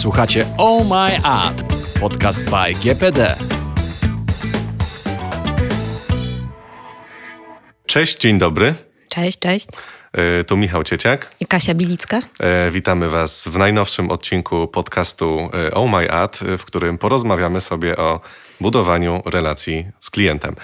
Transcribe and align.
Słuchacie 0.00 0.46
Oh 0.58 0.84
My 0.84 1.24
Ad, 1.24 1.62
podcast 2.00 2.44
by 2.44 2.74
GPD. 2.74 3.36
Cześć, 7.86 8.18
dzień 8.18 8.38
dobry. 8.38 8.74
Cześć, 9.08 9.38
cześć. 9.38 9.66
E, 10.12 10.44
Tu 10.44 10.56
Michał 10.56 10.84
Cieciak. 10.84 11.34
I 11.40 11.46
Kasia 11.46 11.74
Bilicka. 11.74 12.20
E, 12.40 12.70
Witamy 12.70 13.08
Was 13.08 13.48
w 13.48 13.56
najnowszym 13.56 14.10
odcinku 14.10 14.68
podcastu 14.68 15.50
e, 15.68 15.74
Oh 15.74 15.98
My 15.98 16.10
Ad, 16.10 16.40
w 16.58 16.64
którym 16.64 16.98
porozmawiamy 16.98 17.60
sobie 17.60 17.96
o 17.96 18.20
budowaniu 18.60 19.22
relacji 19.24 19.86
z 19.98 20.10
klientem. 20.10 20.54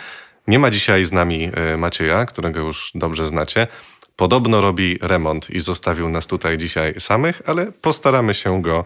Nie 0.47 0.59
ma 0.59 0.71
dzisiaj 0.71 1.05
z 1.05 1.13
nami 1.13 1.51
Macieja, 1.79 2.25
którego 2.25 2.61
już 2.61 2.91
dobrze 2.95 3.27
znacie. 3.27 3.67
Podobno 4.17 4.61
robi 4.61 4.99
remont 5.03 5.51
i 5.51 5.61
zostawił 5.61 6.09
nas 6.09 6.27
tutaj 6.27 6.59
dzisiaj 6.59 6.95
samych, 6.99 7.43
ale 7.47 7.73
postaramy 7.73 8.35
się 8.35 8.63
go 8.63 8.85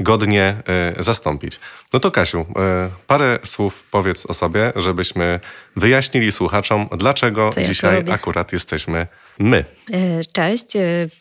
godnie 0.00 0.62
e, 0.98 1.02
zastąpić. 1.02 1.60
No 1.92 2.00
to 2.00 2.10
Kasiu, 2.10 2.40
e, 2.40 2.90
parę 3.06 3.38
słów 3.44 3.84
powiedz 3.90 4.26
o 4.26 4.34
sobie, 4.34 4.72
żebyśmy 4.76 5.40
wyjaśnili 5.76 6.32
słuchaczom, 6.32 6.88
dlaczego 6.98 7.50
ja 7.56 7.64
dzisiaj 7.64 8.04
akurat 8.10 8.52
jesteśmy 8.52 9.06
my. 9.38 9.64
E, 9.92 10.24
Cześć. 10.32 10.66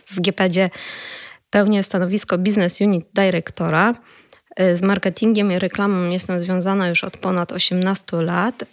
W 0.08 0.22
GPD 0.22 0.70
pełnię 1.50 1.84
stanowisko 1.84 2.38
Business 2.38 2.82
Unit 2.82 3.06
Dyrektora. 3.14 3.96
Z 4.74 4.82
marketingiem 4.82 5.52
i 5.52 5.60
reklamą 5.60 6.10
jestem 6.10 6.40
związana 6.40 6.88
już 6.88 7.04
od 7.04 7.18
ponad 7.18 7.52
18 7.52 8.18
lat. 8.18 8.64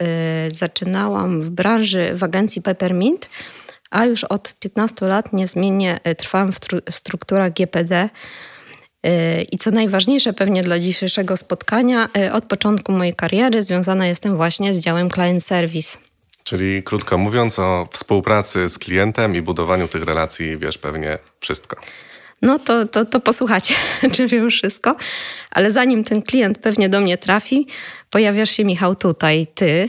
Zaczynałam 0.48 1.42
w 1.42 1.50
branży 1.50 2.12
w 2.14 2.24
agencji 2.24 2.62
Peppermint, 2.62 3.28
a 3.90 4.04
już 4.04 4.24
od 4.24 4.54
15 4.60 5.06
lat 5.06 5.32
niezmiennie 5.32 6.00
trwam 6.18 6.52
w, 6.52 6.58
w 6.90 6.96
strukturach 6.96 7.52
GPD. 7.52 8.08
E, 9.02 9.42
I 9.42 9.56
co 9.56 9.70
najważniejsze 9.70 10.32
pewnie 10.32 10.62
dla 10.62 10.78
dzisiejszego 10.78 11.36
spotkania, 11.36 12.08
e, 12.16 12.32
od 12.32 12.44
początku 12.44 12.92
mojej 12.92 13.14
kariery 13.14 13.62
związana 13.62 14.06
jestem 14.06 14.36
właśnie 14.36 14.74
z 14.74 14.78
działem 14.78 15.10
Client 15.10 15.44
Service. 15.44 15.98
Czyli 16.44 16.82
krótko 16.82 17.18
mówiąc, 17.18 17.58
o 17.58 17.88
współpracy 17.92 18.68
z 18.68 18.78
klientem 18.78 19.36
i 19.36 19.42
budowaniu 19.42 19.88
tych 19.88 20.02
relacji 20.02 20.58
wiesz 20.58 20.78
pewnie 20.78 21.18
wszystko. 21.40 21.76
No 22.42 22.58
to, 22.58 22.86
to, 22.86 23.04
to 23.04 23.20
posłuchajcie, 23.20 23.74
czy 24.14 24.26
wiem 24.26 24.50
wszystko. 24.50 24.96
Ale 25.50 25.70
zanim 25.70 26.04
ten 26.04 26.22
klient 26.22 26.58
pewnie 26.58 26.88
do 26.88 27.00
mnie 27.00 27.18
trafi, 27.18 27.66
pojawiasz 28.10 28.50
się, 28.50 28.64
Michał, 28.64 28.94
tutaj, 28.94 29.46
ty. 29.54 29.88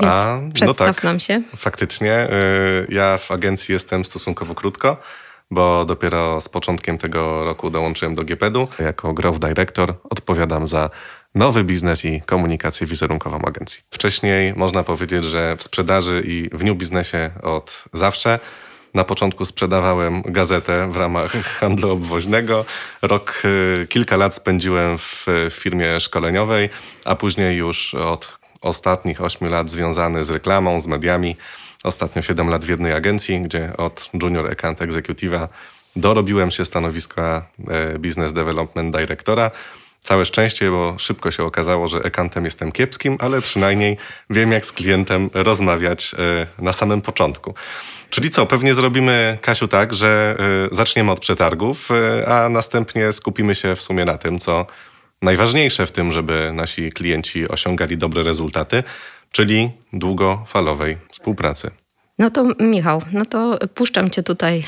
Więc 0.00 0.14
A, 0.14 0.38
no 0.42 0.52
przedstaw 0.52 0.96
tak. 0.96 1.04
nam 1.04 1.20
się. 1.20 1.42
Faktycznie, 1.56 2.28
y, 2.88 2.94
ja 2.94 3.18
w 3.18 3.30
agencji 3.30 3.72
jestem 3.72 4.04
stosunkowo 4.04 4.54
krótko, 4.54 4.96
bo 5.50 5.84
dopiero 5.84 6.40
z 6.40 6.48
początkiem 6.48 6.98
tego 6.98 7.44
roku 7.44 7.70
dołączyłem 7.70 8.14
do 8.14 8.24
GPD-u. 8.24 8.68
Jako 8.78 9.12
growth 9.12 9.40
director 9.40 9.94
odpowiadam 10.10 10.66
za 10.66 10.90
nowy 11.34 11.64
biznes 11.64 12.04
i 12.04 12.22
komunikację 12.22 12.86
wizerunkową 12.86 13.42
agencji. 13.42 13.82
Wcześniej 13.90 14.54
można 14.54 14.82
powiedzieć, 14.82 15.24
że 15.24 15.56
w 15.56 15.62
sprzedaży 15.62 16.22
i 16.26 16.50
w 16.52 16.64
new 16.64 16.76
biznesie 16.76 17.30
od 17.42 17.84
zawsze. 17.92 18.38
Na 18.94 19.04
początku 19.04 19.46
sprzedawałem 19.46 20.22
gazetę 20.22 20.92
w 20.92 20.96
ramach 20.96 21.32
handlu 21.60 21.90
obwoźnego. 21.90 22.64
Rok, 23.02 23.42
y, 23.44 23.86
kilka 23.86 24.16
lat 24.16 24.34
spędziłem 24.34 24.98
w 24.98 25.28
y, 25.28 25.50
firmie 25.50 26.00
szkoleniowej, 26.00 26.70
a 27.04 27.16
później 27.16 27.56
już 27.56 27.94
od 27.94 28.38
ostatnich 28.60 29.20
8 29.20 29.48
lat 29.48 29.70
związany 29.70 30.24
z 30.24 30.30
reklamą, 30.30 30.80
z 30.80 30.86
mediami. 30.86 31.36
Ostatnio 31.84 32.22
7 32.22 32.48
lat 32.48 32.64
w 32.64 32.68
jednej 32.68 32.92
agencji, 32.92 33.40
gdzie 33.40 33.72
od 33.76 34.10
Junior 34.22 34.50
Account 34.50 34.78
Executive'a 34.78 35.48
dorobiłem 35.96 36.50
się 36.50 36.64
stanowiska 36.64 37.46
e, 37.68 37.98
Business 37.98 38.32
Development 38.32 38.96
Directora. 38.96 39.50
Całe 40.00 40.24
szczęście, 40.24 40.70
bo 40.70 40.94
szybko 40.98 41.30
się 41.30 41.44
okazało, 41.44 41.88
że 41.88 42.06
accountem 42.06 42.44
jestem 42.44 42.72
kiepskim, 42.72 43.16
ale 43.20 43.40
przynajmniej 43.40 43.96
wiem, 44.30 44.52
jak 44.52 44.66
z 44.66 44.72
klientem 44.72 45.30
rozmawiać 45.34 46.14
e, 46.18 46.46
na 46.62 46.72
samym 46.72 47.02
początku. 47.02 47.54
Czyli 48.10 48.30
co, 48.30 48.46
pewnie 48.46 48.74
zrobimy, 48.74 49.38
Kasiu, 49.40 49.68
tak, 49.68 49.94
że 49.94 50.36
e, 50.72 50.74
zaczniemy 50.74 51.12
od 51.12 51.20
przetargów, 51.20 51.88
a 52.26 52.48
następnie 52.48 53.12
skupimy 53.12 53.54
się 53.54 53.76
w 53.76 53.82
sumie 53.82 54.04
na 54.04 54.18
tym, 54.18 54.38
co 54.38 54.66
najważniejsze 55.22 55.86
w 55.86 55.92
tym, 55.92 56.12
żeby 56.12 56.50
nasi 56.54 56.92
klienci 56.92 57.48
osiągali 57.48 57.96
dobre 57.96 58.22
rezultaty, 58.22 58.82
czyli 59.32 59.70
długofalowej 59.92 60.98
współpracy. 61.10 61.70
No 62.18 62.30
to 62.30 62.44
Michał, 62.60 63.02
no 63.12 63.24
to 63.24 63.58
puszczam 63.74 64.10
cię 64.10 64.22
tutaj 64.22 64.62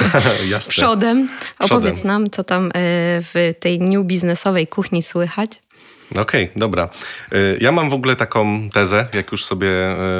przodem. 0.68 1.28
Opowiedz 1.58 1.94
Przodem. 1.94 2.06
nam, 2.12 2.30
co 2.30 2.44
tam 2.44 2.66
e, 2.66 2.70
w 3.22 3.52
tej 3.60 3.80
new 3.80 4.04
biznesowej 4.06 4.66
kuchni 4.66 5.02
słychać. 5.02 5.50
Okej, 6.18 6.50
dobra. 6.56 6.88
Y, 7.32 7.58
Ja 7.60 7.72
mam 7.72 7.90
w 7.90 7.94
ogóle 7.94 8.16
taką 8.16 8.70
tezę, 8.70 9.06
jak 9.14 9.32
już 9.32 9.44
sobie 9.44 9.68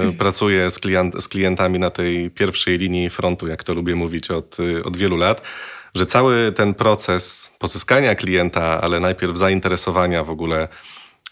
y, 0.09 0.12
pracuję 0.12 0.70
z, 0.70 0.78
klient, 0.78 1.14
z 1.22 1.28
klientami 1.28 1.78
na 1.78 1.91
tej 1.91 2.31
pierwszej 2.31 2.78
linii 2.78 3.10
frontu, 3.10 3.47
jak 3.49 3.64
to 3.64 3.75
lubię 3.75 3.94
mówić 3.94 4.31
od, 4.31 4.56
od 4.84 4.97
wielu 4.97 5.16
lat, 5.16 5.43
że 5.94 6.06
cały 6.06 6.53
ten 6.53 6.75
proces 6.75 7.50
pozyskania 7.59 8.14
klienta, 8.14 8.81
ale 8.81 9.00
najpierw 9.00 9.37
zainteresowania 9.37 10.25
w 10.25 10.31
ogóle 10.31 10.69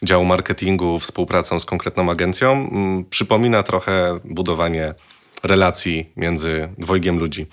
działu 0.04 0.24
marketingu 0.24 0.98
współpracą 0.98 1.60
z 1.60 1.64
konkretną 1.64 2.10
agencją, 2.10 2.52
mm, 2.52 3.04
przypomina 3.04 3.62
trochę 3.62 4.18
budowanie 4.24 4.94
relacji 5.42 6.10
między 6.16 6.68
dwojgiem 6.78 7.18
ludzi. 7.18 7.46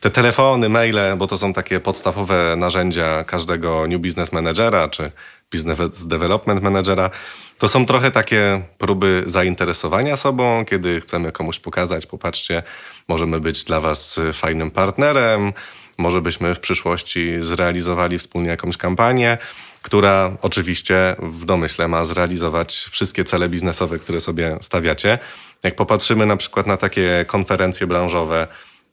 Te 0.00 0.10
telefony, 0.10 0.68
maile, 0.68 1.16
bo 1.16 1.26
to 1.26 1.38
są 1.38 1.52
takie 1.52 1.80
podstawowe 1.80 2.56
narzędzia 2.56 3.24
każdego 3.24 3.86
new 3.88 4.00
business 4.00 4.32
managera 4.32 4.88
czy 4.88 5.12
business 5.52 6.06
development 6.06 6.62
managera, 6.62 7.10
to 7.58 7.68
są 7.68 7.86
trochę 7.86 8.10
takie 8.10 8.62
próby 8.78 9.24
zainteresowania 9.26 10.16
sobą, 10.16 10.64
kiedy 10.64 11.00
chcemy 11.00 11.32
komuś 11.32 11.58
pokazać, 11.58 12.06
popatrzcie, 12.06 12.62
możemy 13.08 13.40
być 13.40 13.64
dla 13.64 13.80
was 13.80 14.20
fajnym 14.32 14.70
partnerem, 14.70 15.52
może 15.98 16.20
byśmy 16.20 16.54
w 16.54 16.60
przyszłości 16.60 17.34
zrealizowali 17.40 18.18
wspólnie 18.18 18.48
jakąś 18.48 18.76
kampanię, 18.76 19.38
która 19.82 20.36
oczywiście 20.42 21.16
w 21.18 21.44
domyśle 21.44 21.88
ma 21.88 22.04
zrealizować 22.04 22.88
wszystkie 22.90 23.24
cele 23.24 23.48
biznesowe, 23.48 23.98
które 23.98 24.20
sobie 24.20 24.58
stawiacie. 24.60 25.18
Jak 25.62 25.76
popatrzymy 25.76 26.26
na 26.26 26.36
przykład 26.36 26.66
na 26.66 26.76
takie 26.76 27.24
konferencje 27.28 27.86
branżowe, 27.86 28.46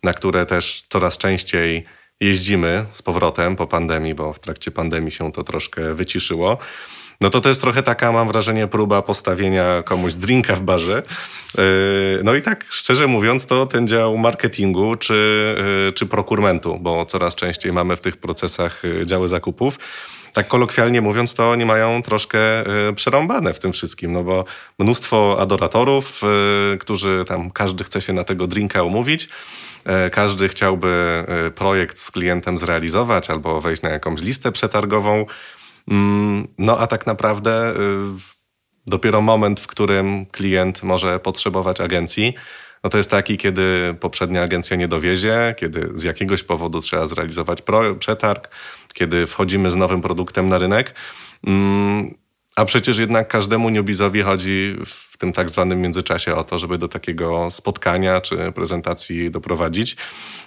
na 0.03 0.13
które 0.13 0.46
też 0.46 0.85
coraz 0.90 1.18
częściej 1.18 1.85
jeździmy 2.19 2.85
z 2.91 3.01
powrotem 3.01 3.56
po 3.56 3.68
pandemii, 3.68 4.16
bo 4.16 4.34
w 4.34 4.40
trakcie 4.40 4.72
pandemii 4.72 5.12
się 5.12 5.31
to 5.31 5.44
troszkę 5.44 5.94
wyciszyło. 5.94 6.57
No 7.22 7.29
to 7.29 7.41
to 7.41 7.50
jest 7.50 7.62
trochę 7.62 7.84
taka, 7.84 8.12
mam 8.12 8.28
wrażenie, 8.28 8.67
próba 8.67 9.02
postawienia 9.02 9.84
komuś 9.85 10.13
drinka 10.13 10.56
w 10.56 10.62
barze. 10.62 11.03
Yy, 11.57 11.63
No 12.23 12.35
i 12.35 12.41
tak, 12.41 12.66
szczerze 12.69 13.07
mówiąc, 13.07 13.46
to 13.46 13.66
ten 13.66 13.88
dział 13.88 14.17
marketingu 14.17 14.96
czy, 14.96 15.56
yy, 15.85 15.91
czy 15.91 16.06
prokurmentu, 16.06 16.79
bo 16.79 17.06
coraz 17.06 17.35
częściej 17.35 17.73
mamy 17.73 17.96
w 17.96 18.02
tych 18.02 18.17
procesach 18.17 18.84
yy, 18.84 19.06
działy 19.06 19.28
zakupów. 19.28 19.78
Tak 20.35 20.47
kolokwialnie 20.47 21.01
mówiąc, 21.01 21.34
to 21.34 21.50
oni 21.50 21.66
mają 21.66 22.01
troszkę 22.01 22.38
yy, 22.88 22.94
przerąbane 22.94 23.53
w 23.53 23.59
tym 23.59 23.73
wszystkim, 23.73 24.13
no 24.13 24.23
bo 24.23 24.46
mnóstwo 24.79 25.38
adoratorów, 25.40 26.22
yy, 26.72 26.78
którzy 26.78 27.23
tam, 27.28 27.51
każdy 27.51 27.84
chce 27.84 28.01
się 28.01 28.13
na 28.13 28.23
tego 28.23 28.47
drinka 28.47 28.84
umówić. 28.84 29.29
E, 29.85 30.09
Każdy 30.09 30.47
chciałby 30.47 31.23
e, 31.28 31.51
projekt 31.51 32.00
z 32.00 32.12
klientem 32.12 32.57
zrealizować 32.57 33.29
albo 33.29 33.62
wejść 33.62 33.81
na 33.81 33.90
jakąś 33.90 34.22
listę 34.22 34.51
przetargową. 34.51 35.25
Mm, 35.91 36.47
No 36.57 36.79
a 36.79 36.88
tak 36.88 37.07
naprawdę 37.07 37.72
y, 37.72 37.75
dopiero 38.88 39.22
moment, 39.22 39.59
w 39.59 39.67
którym 39.67 40.25
klient 40.25 40.84
może 40.84 41.19
potrzebować 41.19 41.81
agencji, 41.81 42.34
no 42.84 42.90
to 42.90 42.97
jest 42.97 43.12
taki, 43.12 43.38
kiedy 43.38 43.96
poprzednia 44.00 44.44
agencja 44.44 44.78
nie 44.78 44.88
dowiezie, 44.88 45.56
kiedy 45.57 45.90
z 45.96 46.03
jakiegoś 46.03 46.44
powodu 46.44 46.81
trzeba 46.81 47.07
zrealizować 47.07 47.63
przetarg, 48.00 48.50
kiedy 48.95 49.28
wchodzimy 49.28 49.69
z 49.69 49.75
nowym 49.75 50.02
produktem 50.02 50.49
na 50.49 50.58
rynek. 50.58 50.96
Mm, 51.47 52.16
A 52.55 52.66
przecież 52.66 52.97
jednak 52.97 53.28
każdemu 53.28 53.69
newbizowi 53.69 54.22
chodzi 54.22 54.75
w 54.85 55.17
tym 55.17 55.34
tak 55.34 55.49
zwanym 55.49 55.81
międzyczasie 55.81 56.35
o 56.35 56.43
to, 56.43 56.58
żeby 56.58 56.78
do 56.78 56.87
takiego 56.87 57.52
spotkania 57.52 58.22
czy 58.22 58.52
prezentacji 58.52 59.31
doprowadzić. 59.31 59.96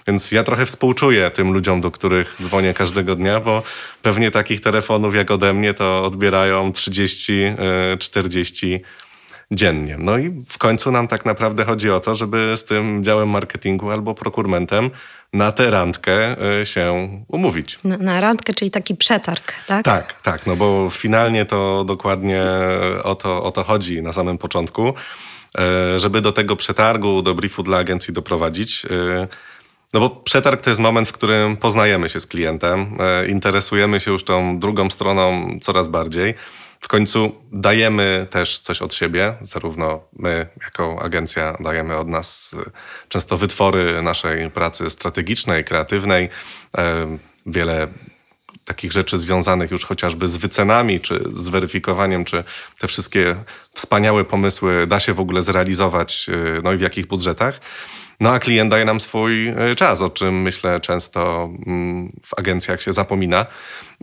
Więc 0.07 0.31
ja 0.31 0.43
trochę 0.43 0.65
współczuję 0.65 1.31
tym 1.31 1.53
ludziom, 1.53 1.81
do 1.81 1.91
których 1.91 2.35
dzwonię 2.41 2.73
każdego 2.73 3.15
dnia, 3.15 3.39
bo 3.39 3.63
pewnie 4.01 4.31
takich 4.31 4.61
telefonów 4.61 5.15
jak 5.15 5.31
ode 5.31 5.53
mnie 5.53 5.73
to 5.73 6.03
odbierają 6.03 6.71
30, 6.71 7.33
e, 7.43 7.97
40 7.97 8.81
dziennie. 9.51 9.95
No 9.99 10.17
i 10.17 10.43
w 10.49 10.57
końcu 10.57 10.91
nam 10.91 11.07
tak 11.07 11.25
naprawdę 11.25 11.65
chodzi 11.65 11.91
o 11.91 11.99
to, 11.99 12.15
żeby 12.15 12.53
z 12.57 12.65
tym 12.65 13.03
działem 13.03 13.29
marketingu 13.29 13.91
albo 13.91 14.15
prokurmentem 14.15 14.89
na 15.33 15.51
tę 15.51 15.69
randkę 15.69 16.35
e, 16.61 16.65
się 16.65 17.09
umówić. 17.27 17.79
Na, 17.83 17.97
na 17.97 18.21
randkę, 18.21 18.53
czyli 18.53 18.71
taki 18.71 18.95
przetarg, 18.95 19.53
tak? 19.67 19.85
Tak, 19.85 20.21
tak, 20.21 20.47
no 20.47 20.55
bo 20.55 20.89
finalnie 20.89 21.45
to 21.45 21.83
dokładnie 21.83 22.43
o 23.03 23.15
to, 23.15 23.43
o 23.43 23.51
to 23.51 23.63
chodzi 23.63 24.01
na 24.01 24.13
samym 24.13 24.37
początku, 24.37 24.93
e, 25.57 25.99
żeby 25.99 26.21
do 26.21 26.31
tego 26.31 26.55
przetargu, 26.55 27.21
do 27.21 27.33
briefu 27.35 27.63
dla 27.63 27.77
agencji 27.77 28.13
doprowadzić. 28.13 28.85
e, 28.85 29.27
No 29.93 29.99
bo 29.99 30.09
przetarg 30.09 30.61
to 30.61 30.69
jest 30.69 30.79
moment, 30.81 31.07
w 31.09 31.11
którym 31.11 31.57
poznajemy 31.57 32.09
się 32.09 32.19
z 32.19 32.27
klientem, 32.27 32.97
e, 32.99 33.27
interesujemy 33.27 33.99
się 33.99 34.11
już 34.11 34.23
tą 34.23 34.59
drugą 34.59 34.89
stroną 34.89 35.57
coraz 35.61 35.87
bardziej. 35.87 36.33
W 36.79 36.87
końcu 36.87 37.35
dajemy 37.51 38.27
też 38.29 38.59
coś 38.59 38.81
od 38.81 38.93
siebie, 38.93 39.35
zarówno 39.41 40.03
my 40.13 40.47
jako 40.61 41.01
agencja 41.01 41.57
dajemy 41.59 41.97
od 41.97 42.07
nas 42.07 42.55
e, 42.67 42.71
często 43.09 43.37
wytwory 43.37 44.01
naszej 44.01 44.51
pracy 44.51 44.89
strategicznej, 44.89 45.63
kreatywnej, 45.63 46.29
e, 46.77 47.17
wiele 47.45 47.87
takich 48.65 48.91
rzeczy 48.91 49.17
związanych 49.17 49.71
już 49.71 49.85
chociażby 49.85 50.27
z 50.27 50.37
wycenami, 50.37 50.99
czy 50.99 51.23
z 51.29 51.49
weryfikowaniem, 51.49 52.25
czy 52.25 52.43
te 52.79 52.87
wszystkie 52.87 53.35
wspaniałe 53.73 54.25
pomysły 54.25 54.87
da 54.87 54.99
się 54.99 55.13
w 55.13 55.19
ogóle 55.19 55.41
zrealizować, 55.41 56.29
no 56.63 56.73
i 56.73 56.77
w 56.77 56.81
jakich 56.81 57.07
budżetach. 57.07 57.59
No 58.19 58.31
a 58.31 58.39
klient 58.39 58.71
daje 58.71 58.85
nam 58.85 58.99
swój 58.99 59.47
e, 59.47 59.75
czas, 59.75 60.01
o 60.01 60.09
czym 60.09 60.41
myślę 60.41 60.79
często 60.79 61.49
mm, 61.65 62.19
w 62.25 62.39
agencjach 62.39 62.81
się 62.81 62.93
zapomina, 62.93 63.45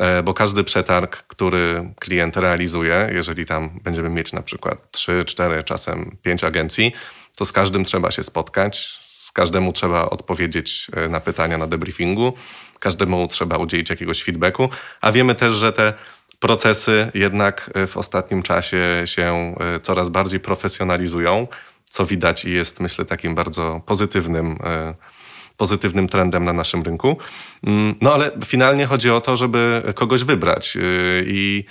e, 0.00 0.22
bo 0.22 0.34
każdy 0.34 0.64
przetarg, 0.64 1.16
który 1.16 1.92
klient 2.00 2.36
realizuje, 2.36 3.10
jeżeli 3.12 3.46
tam 3.46 3.80
będziemy 3.82 4.08
mieć 4.08 4.32
na 4.32 4.42
przykład 4.42 4.90
3, 4.90 5.24
4, 5.24 5.64
czasem 5.64 6.16
5 6.22 6.44
agencji, 6.44 6.92
to 7.36 7.44
z 7.44 7.52
każdym 7.52 7.84
trzeba 7.84 8.10
się 8.10 8.22
spotkać, 8.22 8.98
z 9.00 9.32
każdemu 9.32 9.72
trzeba 9.72 10.10
odpowiedzieć 10.10 10.86
e, 10.92 11.08
na 11.08 11.20
pytania 11.20 11.58
na 11.58 11.66
debriefingu, 11.66 12.32
każdemu 12.78 13.28
trzeba 13.28 13.58
udzielić 13.58 13.90
jakiegoś 13.90 14.22
feedbacku, 14.22 14.68
a 15.00 15.12
wiemy 15.12 15.34
też, 15.34 15.54
że 15.54 15.72
te 15.72 15.92
procesy 16.38 17.10
jednak 17.14 17.70
w 17.86 17.96
ostatnim 17.96 18.42
czasie 18.42 19.02
się 19.04 19.54
coraz 19.82 20.08
bardziej 20.08 20.40
profesjonalizują 20.40 21.46
co 21.90 22.06
widać 22.06 22.44
i 22.44 22.50
jest, 22.50 22.80
myślę, 22.80 23.04
takim 23.04 23.34
bardzo 23.34 23.80
pozytywnym, 23.86 24.58
e, 24.64 24.94
pozytywnym 25.56 26.08
trendem 26.08 26.44
na 26.44 26.52
naszym 26.52 26.82
rynku. 26.82 27.16
Mm, 27.64 27.94
no 28.00 28.14
ale 28.14 28.30
finalnie 28.44 28.86
chodzi 28.86 29.10
o 29.10 29.20
to, 29.20 29.36
żeby 29.36 29.82
kogoś 29.94 30.24
wybrać 30.24 30.76
e, 30.76 30.80
i 31.26 31.64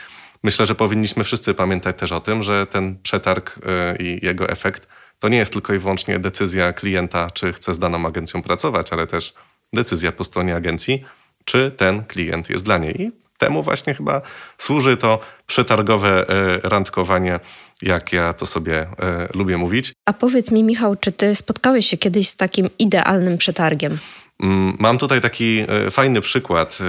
myślę, 0.43 0.65
że 0.65 0.75
powinniśmy 0.75 1.23
wszyscy 1.23 1.53
pamiętać 1.53 1.99
też 1.99 2.11
o 2.11 2.19
tym, 2.19 2.43
że 2.43 2.67
ten 2.67 2.97
przetarg 3.03 3.59
e, 3.65 3.95
i 3.95 4.25
jego 4.25 4.49
efekt 4.49 4.87
to 5.19 5.29
nie 5.29 5.37
jest 5.37 5.53
tylko 5.53 5.73
i 5.73 5.79
wyłącznie 5.79 6.19
decyzja 6.19 6.73
klienta, 6.73 7.31
czy 7.31 7.53
chce 7.53 7.73
z 7.73 7.79
daną 7.79 8.07
agencją 8.07 8.41
pracować, 8.41 8.93
ale 8.93 9.07
też 9.07 9.33
decyzja 9.73 10.11
po 10.11 10.23
stronie 10.23 10.55
agencji, 10.55 11.05
czy 11.45 11.71
ten 11.71 12.03
klient 12.03 12.49
jest 12.49 12.65
dla 12.65 12.77
niej. 12.77 13.01
I 13.01 13.11
temu 13.37 13.63
właśnie 13.63 13.93
chyba 13.93 14.21
służy 14.57 14.97
to 14.97 15.19
przetargowe 15.47 16.25
randkowanie 16.63 17.39
jak 17.81 18.13
ja 18.13 18.33
to 18.33 18.45
sobie 18.45 18.81
e, 18.81 19.27
lubię 19.33 19.57
mówić. 19.57 19.93
A 20.05 20.13
powiedz 20.13 20.51
mi, 20.51 20.63
Michał, 20.63 20.95
czy 20.95 21.11
ty 21.11 21.35
spotkałeś 21.35 21.85
się 21.85 21.97
kiedyś 21.97 22.29
z 22.29 22.37
takim 22.37 22.69
idealnym 22.79 23.37
przetargiem? 23.37 23.97
Mm, 24.39 24.75
mam 24.79 24.97
tutaj 24.97 25.21
taki 25.21 25.65
e, 25.67 25.91
fajny 25.91 26.21
przykład 26.21 26.77
e, 26.81 26.85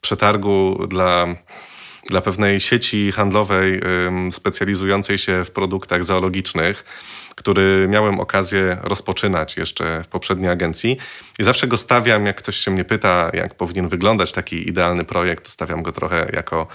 przetargu 0.00 0.86
dla, 0.88 1.26
dla 2.06 2.20
pewnej 2.20 2.60
sieci 2.60 3.12
handlowej 3.12 3.80
specjalizującej 4.30 5.18
się 5.18 5.44
w 5.44 5.50
produktach 5.50 6.04
zoologicznych, 6.04 6.84
który 7.34 7.86
miałem 7.88 8.20
okazję 8.20 8.78
rozpoczynać 8.82 9.56
jeszcze 9.56 10.02
w 10.04 10.08
poprzedniej 10.08 10.50
agencji. 10.50 10.96
I 11.38 11.44
zawsze 11.44 11.66
go 11.66 11.76
stawiam, 11.76 12.26
jak 12.26 12.36
ktoś 12.36 12.56
się 12.56 12.70
mnie 12.70 12.84
pyta, 12.84 13.30
jak 13.34 13.54
powinien 13.54 13.88
wyglądać 13.88 14.32
taki 14.32 14.68
idealny 14.68 15.04
projekt, 15.04 15.44
to 15.44 15.50
stawiam 15.50 15.82
go 15.82 15.92
trochę 15.92 16.30
jako 16.32 16.66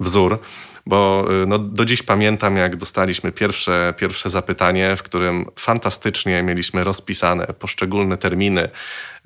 wzór 0.00 0.38
bo 0.86 1.26
y, 1.42 1.46
no, 1.46 1.58
do 1.58 1.84
dziś 1.84 2.02
pamiętam, 2.02 2.56
jak 2.56 2.76
dostaliśmy 2.76 3.32
pierwsze, 3.32 3.94
pierwsze 3.96 4.30
zapytanie, 4.30 4.96
w 4.96 5.02
którym 5.02 5.46
fantastycznie 5.56 6.42
mieliśmy 6.42 6.84
rozpisane 6.84 7.46
poszczególne 7.46 8.16
terminy 8.16 8.68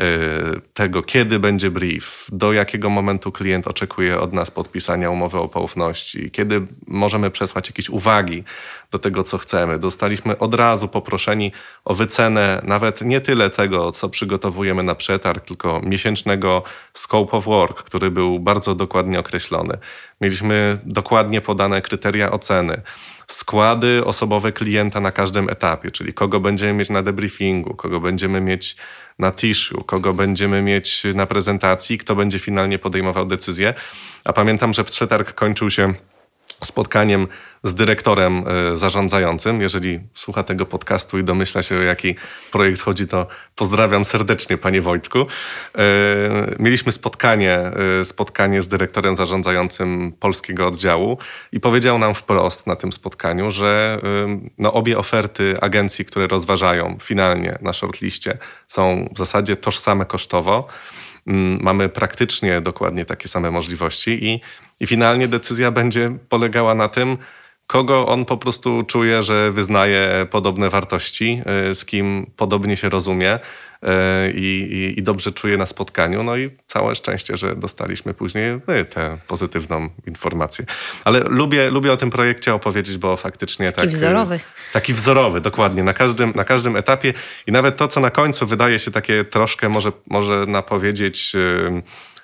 Y, 0.01 0.61
tego, 0.75 1.03
kiedy 1.03 1.39
będzie 1.39 1.71
brief, 1.71 2.27
do 2.33 2.53
jakiego 2.53 2.91
momentu 2.91 3.33
klient 3.33 3.67
oczekuje 3.67 4.21
od 4.21 4.33
nas 4.33 4.51
podpisania 4.51 5.11
umowy 5.11 5.39
o 5.39 5.49
poufności, 5.49 6.31
kiedy 6.31 6.67
możemy 6.87 7.31
przesłać 7.31 7.69
jakieś 7.69 7.91
uwagi 7.91 8.45
do 8.91 8.99
tego, 8.99 9.23
co 9.23 9.39
chcemy. 9.39 9.79
Dostaliśmy 9.79 10.39
od 10.39 10.55
razu 10.55 10.89
poproszeni 10.89 11.53
o 11.85 11.95
wycenę 11.95 12.61
nawet 12.65 13.01
nie 13.01 13.21
tyle 13.21 13.51
tego, 13.51 13.93
co 13.93 14.09
przygotowujemy 14.09 14.83
na 14.83 14.95
przetarg, 14.95 15.45
tylko 15.45 15.81
miesięcznego 15.81 16.63
scope 16.93 17.37
of 17.37 17.45
work, 17.45 17.83
który 17.83 18.11
był 18.11 18.41
bardzo 18.41 18.75
dokładnie 18.75 19.19
określony. 19.19 19.79
Mieliśmy 20.21 20.79
dokładnie 20.85 21.41
podane 21.47 21.83
kryteria 21.83 22.31
oceny 22.31 22.83
składy 23.27 24.05
osobowe 24.05 24.53
klienta 24.53 25.01
na 25.01 25.13
każdym 25.13 25.51
etapie, 25.51 25.91
czyli 25.91 26.15
kogo 26.15 26.41
będziemy 26.41 26.73
mieć 26.73 26.91
na 26.91 27.03
debriefingu, 27.03 27.75
kogo 27.75 28.01
będziemy 28.01 28.41
mieć 28.41 28.77
na 29.19 29.33
tissue, 29.33 29.85
kogo 29.85 30.15
będziemy 30.15 30.63
mieć 30.63 31.03
na 31.15 31.27
prezentacji, 31.27 31.99
kto 31.99 32.17
będzie 32.17 32.39
finalnie 32.39 32.79
podejmował 32.79 33.27
decyzję. 33.27 33.75
A 34.25 34.33
pamiętam, 34.33 34.73
że 34.73 34.85
przetarg 34.85 35.35
kończył 35.35 35.71
się 35.71 35.95
spotkaniem 36.65 37.29
z 37.63 37.75
dyrektorem 37.75 38.45
e, 38.73 38.77
zarządzającym. 38.77 39.61
Jeżeli 39.61 40.01
słucha 40.15 40.43
tego 40.43 40.67
podcastu 40.67 41.19
i 41.19 41.25
domyśla 41.25 41.63
się, 41.63 41.77
o 41.77 41.83
jaki 41.83 42.15
projekt 42.53 42.81
chodzi, 42.81 43.07
to 43.07 43.27
pozdrawiam 43.57 44.05
serdecznie, 44.05 44.59
panie 44.59 44.83
Wojtku. 44.83 45.19
E, 45.19 45.27
mieliśmy 46.59 46.93
spotkanie, 46.93 47.59
e, 48.01 48.05
spotkanie 48.05 48.63
z 48.63 48.69
dyrektorem 48.69 49.15
zarządzającym 49.15 50.13
polskiego 50.21 50.67
oddziału 50.67 51.19
i 51.53 51.61
powiedział 51.61 51.99
nam 51.99 52.15
wprost 52.15 52.67
na 52.67 52.77
tym 52.77 52.93
spotkaniu, 52.93 53.51
że 53.51 53.99
no, 54.59 54.73
obie 54.73 54.99
oferty 54.99 55.57
agencji, 55.61 56.05
które 56.05 56.27
rozważają 56.27 56.99
finalnie 57.03 57.59
na 57.61 57.73
shortliście, 57.73 58.39
są 58.69 59.09
w 59.15 59.19
zasadzie 59.19 59.57
tożsame 59.57 60.05
kosztowo. 60.05 60.69
Mm, 61.27 61.59
mamy 61.63 61.89
praktycznie 61.89 62.61
dokładnie 62.61 63.05
takie 63.05 63.29
same 63.29 63.51
możliwości 63.51 64.25
i, 64.25 64.41
i 64.81 64.87
finalnie 64.87 65.29
decyzja 65.29 65.71
będzie 65.71 66.19
polegała 66.29 66.75
na 66.75 66.89
tym, 66.89 67.19
kogo 67.67 68.07
on 68.07 68.25
po 68.25 68.37
prostu 68.37 68.83
czuje, 68.83 69.23
że 69.23 69.53
wyznaje 69.53 70.27
podobne 70.31 70.71
wartości, 70.71 71.43
y, 71.71 71.75
z 71.75 71.85
kim 71.85 72.31
podobnie 72.37 72.77
się 72.77 72.89
rozumie 72.89 73.35
y, 73.35 73.89
i, 74.35 74.95
i, 74.99 75.03
dobrze 75.03 75.33
czuje 75.33 75.57
na 75.57 75.67
spotkaniu. 75.67 76.23
No 76.23 76.37
i 76.37 76.51
całe 76.67 76.95
szczęście, 76.95 77.37
że 77.37 77.57
dostaliśmy 77.57 78.15
później 78.15 78.61
my 78.69 78.85
tę 78.85 79.19
pozytywną 79.29 79.89
informację. 80.07 80.65
Ale 81.05 81.21
lubię, 81.21 81.71
lubię 81.71 81.93
o 81.93 81.97
tym 81.97 82.11
projekcie 82.11 82.55
opowiedzieć, 82.55 82.99
bo 82.99 83.17
faktycznie 83.17 83.67
taki 83.67 83.81
tak, 83.81 83.91
wzorowy. 83.91 84.41
Taki 84.73 84.95
wzorowy, 84.95 85.41
dokładnie, 85.41 85.85
na 85.85 85.93
każdym, 85.93 86.33
na 86.35 86.45
każdym 86.45 86.77
etapie 86.77 87.13
i 87.47 87.53
nawet 87.53 87.77
to, 87.77 87.89
co 87.89 88.01
na 88.01 88.11
końcu 88.11 88.47
wydaje 88.47 88.79
się 88.79 88.91
takie 88.91 89.25
troszkę 89.25 89.69
może, 89.69 89.93
może 90.07 90.45
napowiedzieć 90.47 91.37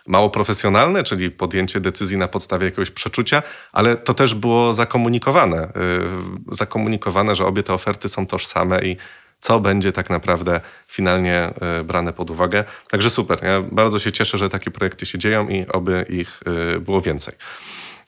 mało 0.07 0.31
profesjonalne, 0.31 1.05
czyli 1.05 1.31
podjęcie 1.31 1.81
decyzji 1.81 2.17
na 2.17 2.29
podstawie 2.29 2.65
jakiegoś 2.65 2.91
przeczucia, 2.91 3.43
ale 3.73 3.97
to 3.97 4.15
też 4.15 4.35
było 4.35 4.73
zakomunikowane. 4.73 5.69
Y, 5.69 6.55
zakomunikowane, 6.55 7.35
że 7.35 7.47
obie 7.47 7.63
te 7.63 7.75
oferty 7.75 8.09
są 8.09 8.27
tożsame 8.27 8.83
i 8.83 8.97
co 9.41 9.61
będzie 9.61 9.93
tak 9.93 10.11
naprawdę 10.11 10.61
finalnie 10.89 11.51
y, 11.81 11.85
brane 11.85 12.13
pod 12.13 12.31
uwagę. 12.31 12.65
Także 12.91 13.11
super. 13.11 13.45
Ja 13.45 13.63
bardzo 13.63 13.99
się 13.99 14.13
cieszę, 14.13 14.39
że 14.39 14.49
takie 14.49 14.71
projekty 14.71 15.07
się 15.07 15.19
dzieją 15.19 15.49
i 15.49 15.67
oby 15.67 16.07
ich 16.09 16.41
y, 16.77 16.81
było 16.81 17.01
więcej. 17.01 17.35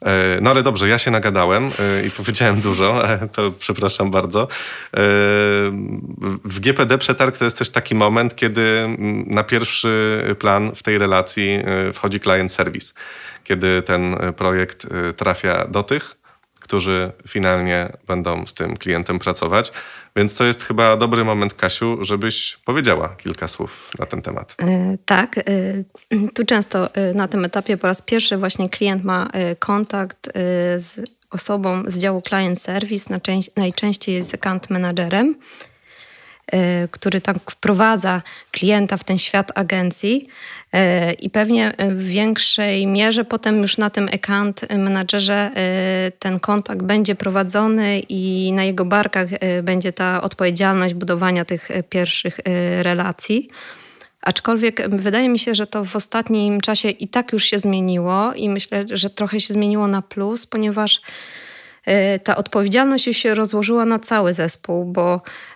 E, 0.03 0.39
no 0.41 0.51
ale 0.51 0.63
dobrze, 0.63 0.89
ja 0.89 0.99
się 0.99 1.11
nagadałem 1.11 1.67
e, 1.67 2.07
i 2.07 2.11
powiedziałem 2.11 2.61
dużo, 2.61 3.03
e, 3.11 3.29
to 3.29 3.53
przepraszam 3.59 4.11
bardzo. 4.11 4.49
W 6.45 6.61
GPD 6.61 6.99
przetarg 6.99 7.39
to 7.39 7.45
jest 7.45 7.59
też 7.59 7.71
taki 7.71 7.95
moment, 7.95 8.37
kiedy 8.37 8.97
na 9.27 9.45
pierwszy 9.45 10.23
plan 10.39 10.73
w 10.75 10.83
tej 10.83 10.99
relacji 10.99 11.59
wchodzi 11.93 12.21
client 12.21 12.53
service, 12.53 12.95
kiedy 13.45 13.83
ten 13.83 14.17
projekt 14.37 14.87
trafia 15.17 15.67
do 15.69 15.83
tych, 15.83 16.17
którzy 16.65 17.13
finalnie 17.29 17.93
będą 18.07 18.47
z 18.47 18.55
tym 18.55 18.77
klientem 18.77 19.19
pracować. 19.19 19.73
Więc 20.17 20.37
to 20.37 20.45
jest 20.45 20.63
chyba 20.63 20.97
dobry 20.97 21.25
moment, 21.25 21.55
Kasiu, 21.55 22.05
żebyś 22.05 22.59
powiedziała 22.65 23.09
kilka 23.09 23.49
słów 23.49 23.91
na 23.99 24.07
ten 24.07 24.23
temat. 24.23 24.57
E, 24.63 24.97
tak. 25.05 25.39
E, 25.39 25.43
tu 26.35 26.45
często 26.45 26.95
e, 26.95 27.15
na 27.15 27.29
tym 27.29 27.45
etapie 27.45 27.77
po 27.77 27.87
raz 27.87 28.03
pierwszy 28.03 28.37
właśnie 28.37 28.69
klient 28.69 29.05
ma 29.05 29.31
kontakt 29.59 30.31
z 30.77 31.01
osobą 31.31 31.83
z 31.87 31.99
działu 31.99 32.21
client 32.21 32.61
service, 32.61 33.21
najczęściej 33.57 34.15
jest 34.15 34.35
account 34.35 34.71
managerem 34.71 35.35
który 36.91 37.21
tam 37.21 37.37
wprowadza 37.51 38.23
klienta 38.51 38.97
w 38.97 39.05
ten 39.05 39.19
świat 39.19 39.53
agencji 39.55 40.29
y, 40.75 41.13
i 41.13 41.31
pewnie 41.31 41.75
w 41.91 42.05
większej 42.05 42.87
mierze 42.87 43.25
potem 43.25 43.63
już 43.63 43.79
na 43.79 43.91
tym 43.91 44.09
account 44.15 44.73
managerze 44.79 45.51
y, 46.09 46.13
ten 46.19 46.41
kontakt 46.41 46.83
będzie 46.83 47.15
prowadzony 47.15 48.01
i 48.09 48.53
na 48.53 48.65
jego 48.65 48.85
barkach 48.85 49.29
będzie 49.63 49.93
ta 49.93 50.23
odpowiedzialność 50.23 50.95
budowania 50.95 51.45
tych 51.45 51.69
pierwszych 51.89 52.41
relacji. 52.83 53.49
Aczkolwiek 54.23 54.97
wydaje 54.97 55.29
mi 55.29 55.39
się, 55.39 55.55
że 55.55 55.67
to 55.67 55.85
w 55.85 55.97
ostatnim 55.97 56.61
czasie 56.61 56.91
i 56.91 57.09
tak 57.09 57.33
już 57.33 57.45
się 57.45 57.59
zmieniło 57.59 58.33
i 58.35 58.49
myślę, 58.49 58.85
że 58.91 59.11
trochę 59.11 59.41
się 59.41 59.55
zmieniło 59.55 59.87
na 59.87 60.03
plus, 60.03 60.47
ponieważ 60.47 61.01
ta 62.25 62.37
odpowiedzialność 62.37 63.07
już 63.07 63.17
się 63.17 63.35
rozłożyła 63.35 63.85
na 63.85 63.99
cały 63.99 64.33
zespół, 64.33 64.85
bo 64.85 65.17
y, 65.17 65.54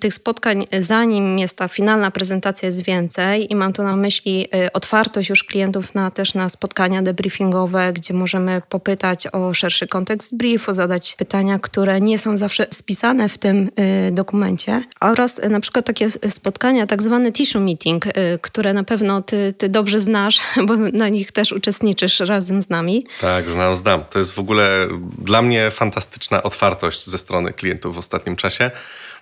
tych 0.00 0.14
spotkań, 0.14 0.66
zanim 0.78 1.38
jest 1.38 1.56
ta 1.56 1.68
finalna 1.68 2.10
prezentacja, 2.10 2.66
jest 2.66 2.84
więcej 2.84 3.52
i 3.52 3.56
mam 3.56 3.72
tu 3.72 3.82
na 3.82 3.96
myśli 3.96 4.48
y, 4.66 4.72
otwartość 4.72 5.28
już 5.28 5.44
klientów 5.44 5.94
na, 5.94 6.10
też 6.10 6.34
na 6.34 6.48
spotkania 6.48 7.02
debriefingowe, 7.02 7.92
gdzie 7.92 8.14
możemy 8.14 8.62
popytać 8.68 9.26
o 9.26 9.54
szerszy 9.54 9.86
kontekst 9.86 10.36
briefu, 10.36 10.74
zadać 10.74 11.14
pytania, 11.18 11.58
które 11.58 12.00
nie 12.00 12.18
są 12.18 12.36
zawsze 12.36 12.66
spisane 12.70 13.28
w 13.28 13.38
tym 13.38 13.70
dokumencie 14.12 14.82
oraz 15.00 15.40
na 15.50 15.60
przykład 15.60 15.86
takie 15.86 16.10
spotkania, 16.10 16.86
tak 16.86 17.02
zwane 17.02 17.32
tissue 17.32 17.60
meeting, 17.60 18.04
które 18.40 18.72
na 18.72 18.84
pewno 18.84 19.22
ty, 19.22 19.54
ty 19.58 19.68
dobrze 19.68 20.00
znasz, 20.00 20.40
bo 20.66 20.76
na 20.76 21.08
nich 21.08 21.32
też 21.32 21.52
uczestniczysz 21.52 22.20
razem 22.20 22.62
z 22.62 22.70
nami. 22.70 23.06
Tak, 23.20 23.50
znam, 23.50 23.76
znam. 23.76 24.04
To 24.10 24.18
jest 24.18 24.32
w 24.32 24.38
ogóle 24.38 24.88
dla 25.18 25.42
mnie 25.42 25.70
fantastyczna 25.70 26.42
otwartość 26.42 27.06
ze 27.06 27.18
strony 27.18 27.52
klientów 27.52 27.94
w 27.94 27.98
ostatnim 27.98 28.36
czasie. 28.36 28.70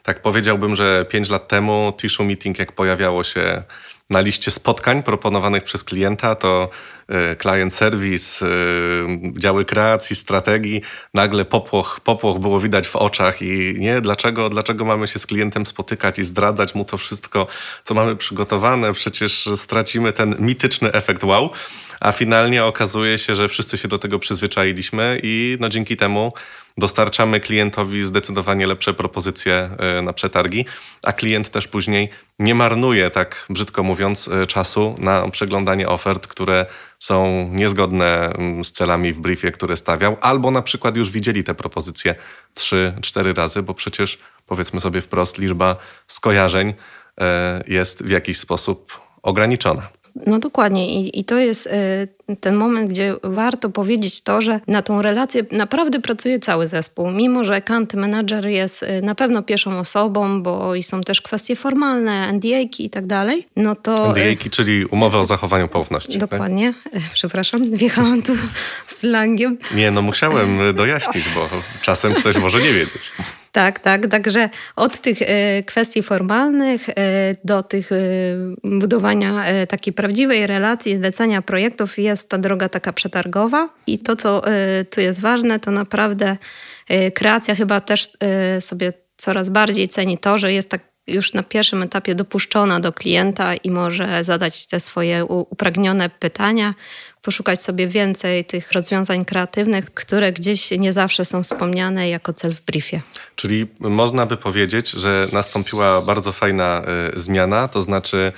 Tak 0.03 0.23
powiedziałbym, 0.23 0.75
że 0.75 1.07
5 1.09 1.31
lat 1.31 1.49
temu 1.49 1.93
Tissue 1.97 2.25
Meeting, 2.25 2.59
jak 2.59 2.73
pojawiało 2.73 3.25
się 3.25 3.63
na 4.11 4.21
liście 4.21 4.51
spotkań 4.51 5.03
proponowanych 5.03 5.65
przez 5.65 5.85
klienta, 5.85 6.35
to 6.35 6.71
e, 7.09 7.37
client 7.37 7.75
service, 7.75 8.47
e, 8.47 8.51
działy 9.39 9.65
kreacji, 9.65 10.17
strategii, 10.17 10.83
nagle 11.15 11.45
popłoch, 11.45 12.01
popłoch 12.05 12.39
było 12.39 12.61
widać 12.61 12.89
w 12.89 12.97
oczach 12.97 13.43
i 13.43 13.75
nie, 13.79 14.01
dlaczego, 14.01 14.49
dlaczego 14.49 14.85
mamy 14.85 15.07
się 15.07 15.19
z 15.19 15.27
klientem 15.27 15.67
spotykać 15.67 16.19
i 16.19 16.25
zdradzać 16.25 16.75
mu 16.75 16.85
to 16.85 16.97
wszystko, 16.97 17.47
co 17.85 17.95
mamy 17.95 18.17
przygotowane, 18.17 18.93
przecież 18.93 19.49
stracimy 19.57 20.13
ten 20.13 20.37
mityczny 20.39 20.93
efekt 20.93 21.25
wow. 21.25 21.51
A 22.01 22.13
finalnie 22.13 22.65
okazuje 22.65 23.19
się, 23.19 23.35
że 23.35 23.49
wszyscy 23.49 23.79
się 23.79 23.89
do 23.89 23.99
tego 23.99 24.19
przyzwyczailiśmy 24.19 25.21
i 25.23 25.57
no 25.61 25.69
dzięki 25.69 25.97
temu 25.97 26.33
dostarczamy 26.79 27.41
klientowi 27.41 28.05
zdecydowanie 28.05 28.67
lepsze 28.67 28.95
propozycje 28.95 29.71
e, 29.79 30.02
na 30.02 30.12
przetargi, 30.12 30.64
a 31.07 31.12
klient 31.12 31.50
też 31.50 31.69
później 31.69 32.09
nie 32.38 32.55
marnuje, 32.55 33.11
tak 33.11 33.47
brzydko 33.50 33.83
mówiąc, 33.83 34.29
e, 34.29 34.47
czasu 34.47 34.95
na 34.99 35.31
przeglądanie 35.31 35.88
ofert, 35.88 36.26
które 36.26 36.67
są 36.99 37.49
niezgodne 37.52 38.33
mm, 38.33 38.64
z 38.64 38.73
celami 38.73 39.12
w 39.12 39.21
briefie, 39.21 39.50
które 39.50 39.76
stawiał, 39.76 40.17
albo 40.21 40.50
na 40.50 40.62
przykład 40.62 40.97
już 40.97 41.11
widzieli 41.11 41.45
te 41.45 41.55
propozycje 41.55 42.14
3-4 42.57 43.37
razy, 43.37 43.62
bo 43.62 43.75
przecież 43.75 44.19
powiedzmy 44.47 44.81
sobie 44.81 45.00
wprost, 45.00 45.38
liczba 45.38 45.76
skojarzeń 46.07 46.75
e, 47.21 47.64
jest 47.67 48.02
w 48.05 48.11
jakiś 48.11 48.38
sposób 48.38 49.00
ograniczona. 49.23 49.88
No 50.26 50.38
dokładnie 50.38 51.00
I, 51.00 51.21
i 51.21 51.25
to 51.25 51.38
jest 51.38 51.66
y, 51.66 52.37
ten 52.40 52.54
moment, 52.54 52.90
gdzie 52.90 53.14
warto 53.23 53.71
powiedzieć 53.71 54.23
to, 54.23 54.40
że 54.40 54.61
na 54.66 54.83
tą 54.83 55.02
relację 55.02 55.45
naprawdę 55.52 56.00
pracuje 56.00 56.38
cały 56.38 56.66
zespół. 56.66 57.11
Mimo, 57.11 57.45
że 57.45 57.54
account 57.54 57.95
manager 57.95 58.47
jest 58.47 58.83
y, 58.83 59.02
na 59.02 59.14
pewno 59.14 59.42
pierwszą 59.42 59.78
osobą, 59.78 60.42
bo 60.42 60.75
i 60.75 60.83
są 60.83 61.00
też 61.00 61.21
kwestie 61.21 61.57
formalne, 61.57 62.33
NDA-ki 62.33 62.85
i 62.85 62.90
tak 62.90 63.07
dalej, 63.07 63.47
no 63.57 63.75
to... 63.75 64.11
NDA-ki, 64.11 64.50
czyli 64.50 64.85
umowy 64.85 65.19
o 65.19 65.25
zachowaniu 65.25 65.69
poufności. 65.69 66.19
Tak? 66.19 66.31
Dokładnie. 66.31 66.75
Tak? 66.92 67.02
Przepraszam, 67.14 67.64
wjechałam 67.71 68.23
tu 68.23 68.33
slangiem. 68.87 69.59
Nie, 69.75 69.90
no 69.90 70.02
musiałem 70.02 70.59
dojaśnić, 70.75 71.25
bo 71.35 71.49
czasem 71.83 72.14
ktoś 72.14 72.37
może 72.37 72.59
nie 72.59 72.73
wiedzieć. 72.73 73.12
Tak, 73.53 73.79
tak. 73.79 74.07
Także 74.07 74.49
od 74.77 75.01
tych 75.01 75.23
e, 75.23 75.63
kwestii 75.63 76.03
formalnych 76.03 76.89
e, 76.89 76.95
do 77.45 77.63
tych 77.63 77.93
e, 77.93 77.97
budowania 78.65 79.45
takiej 79.69 79.93
prawdziwej 79.93 80.47
relacji, 80.47 80.97
zlecania 80.97 81.43
projektów 81.43 81.99
jest 81.99 82.29
ta 82.29 82.39
droga 82.39 82.69
taka 82.69 82.93
przetargowa. 82.93 83.69
I 83.87 83.99
to, 83.99 84.17
co 84.17 84.43
tu 84.91 85.01
jest 85.01 85.21
ważne, 85.21 85.61
to 85.61 85.71
naprawdę 85.71 86.37
kreacja 87.15 87.55
chyba 87.55 87.81
też 87.81 88.09
sobie 88.61 88.93
coraz 89.17 89.49
bardziej 89.49 89.89
ceni 89.89 90.19
to, 90.19 90.39
że 90.39 90.53
jest 90.53 90.71
tak 90.71 90.81
już 91.07 91.33
na 91.33 91.43
pierwszym 91.43 91.83
etapie 91.83 92.15
dopuszczona 92.15 92.81
do 92.81 92.93
klienta 92.93 93.55
i 93.55 93.71
może 93.71 94.25
zadać 94.25 94.67
te 94.67 94.81
swoje 94.81 95.25
upragnione 95.25 96.11
pytania, 96.11 96.75
poszukać 97.23 97.62
sobie 97.62 97.87
więcej 97.87 98.45
tych 98.45 98.73
rozwiązań 98.73 99.25
kreatywnych, 99.25 99.95
które 99.95 100.33
gdzieś 100.33 100.71
nie 100.71 100.93
zawsze 100.93 101.25
są 101.25 101.43
wspomniane 101.43 102.09
jako 102.09 102.33
cel 102.33 102.55
w 102.55 102.61
briefie. 102.61 103.00
Czyli 103.37 103.67
można 103.81 104.26
by 104.26 104.37
powiedzieć, 104.37 104.91
że 104.91 105.29
nastąpiła 105.33 106.00
bardzo 106.00 106.33
fajna 106.33 106.83
y, 107.17 107.21
zmiana, 107.21 107.69
to 107.69 107.83
znaczy 107.83 108.33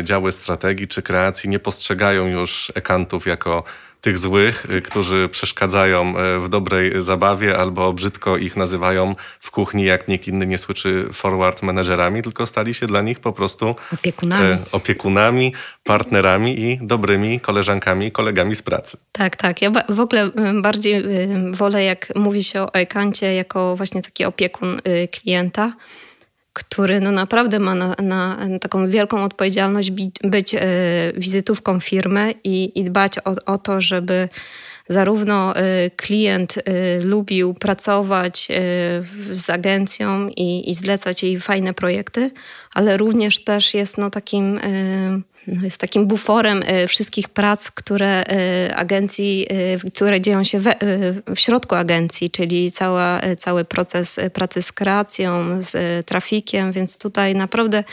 y, 0.00 0.04
działy 0.04 0.32
strategii 0.32 0.88
czy 0.88 1.02
kreacji 1.02 1.50
nie 1.50 1.58
postrzegają 1.58 2.26
już 2.26 2.72
ekantów 2.74 3.26
jako 3.26 3.64
tych 4.00 4.18
złych, 4.18 4.66
y, 4.70 4.82
którzy 4.82 5.28
przeszkadzają 5.28 6.14
y, 6.18 6.40
w 6.40 6.48
dobrej 6.48 7.02
zabawie 7.02 7.58
albo 7.58 7.92
brzydko 7.92 8.36
ich 8.36 8.56
nazywają 8.56 9.14
w 9.40 9.50
kuchni, 9.50 9.84
jak 9.84 10.08
nikt 10.08 10.28
inny 10.28 10.46
nie 10.46 10.58
słyszy 10.58 11.08
forward 11.12 11.62
managerami, 11.62 12.22
tylko 12.22 12.46
stali 12.46 12.74
się 12.74 12.86
dla 12.86 13.02
nich 13.02 13.20
po 13.20 13.32
prostu 13.32 13.74
opiekunami, 13.94 14.52
e, 14.52 14.58
opiekunami 14.72 15.54
partnerami 15.84 16.60
i 16.60 16.78
dobrymi 16.82 17.40
koleżankami, 17.40 18.12
kolegami 18.12 18.54
z 18.54 18.62
pracy. 18.62 18.96
Tak, 19.12 19.36
tak. 19.36 19.62
Ja 19.62 19.70
w 19.88 20.00
ogóle 20.00 20.26
y, 20.26 20.62
bardziej 20.62 21.04
wolę, 21.52 21.84
jak 21.84 22.12
mówi 22.16 22.44
się 22.44 22.62
o 22.62 22.74
Ekancie, 22.74 23.34
jako 23.34 23.76
właśnie 23.76 24.02
taki 24.02 24.24
opiekun 24.24 24.80
klienta 25.12 25.72
który 26.58 27.00
no 27.00 27.12
naprawdę 27.12 27.58
ma 27.58 27.74
na, 27.74 27.94
na 28.02 28.38
taką 28.60 28.90
wielką 28.90 29.24
odpowiedzialność 29.24 29.90
być 30.24 30.54
e, 30.54 30.60
wizytówką 31.16 31.80
firmy 31.80 32.34
i, 32.44 32.80
i 32.80 32.84
dbać 32.84 33.18
o, 33.18 33.52
o 33.52 33.58
to, 33.58 33.80
żeby 33.80 34.28
zarówno 34.88 35.56
e, 35.56 35.90
klient 35.90 36.58
e, 36.58 36.62
lubił 37.00 37.54
pracować 37.54 38.48
z 39.32 39.50
agencją 39.50 40.28
i, 40.28 40.70
i 40.70 40.74
zlecać 40.74 41.22
jej 41.22 41.40
fajne 41.40 41.74
projekty, 41.74 42.30
ale 42.74 42.96
również 42.96 43.44
też 43.44 43.74
jest 43.74 43.98
no 43.98 44.10
takim 44.10 44.60
jest 45.62 45.80
takim 45.80 46.06
buforem 46.06 46.62
e, 46.66 46.88
wszystkich 46.88 47.28
prac, 47.28 47.70
które 47.70 48.24
e, 48.26 48.76
agencji, 48.76 49.46
e, 49.84 49.90
które 49.90 50.20
dzieją 50.20 50.44
się 50.44 50.60
we, 50.60 50.74
w 51.34 51.40
środku 51.40 51.74
agencji, 51.74 52.30
czyli 52.30 52.72
cała, 52.72 53.20
cały 53.38 53.64
proces 53.64 54.20
pracy 54.32 54.62
z 54.62 54.72
kreacją, 54.72 55.62
z 55.62 56.06
trafikiem, 56.06 56.72
więc 56.72 56.98
tutaj 56.98 57.34
naprawdę 57.34 57.84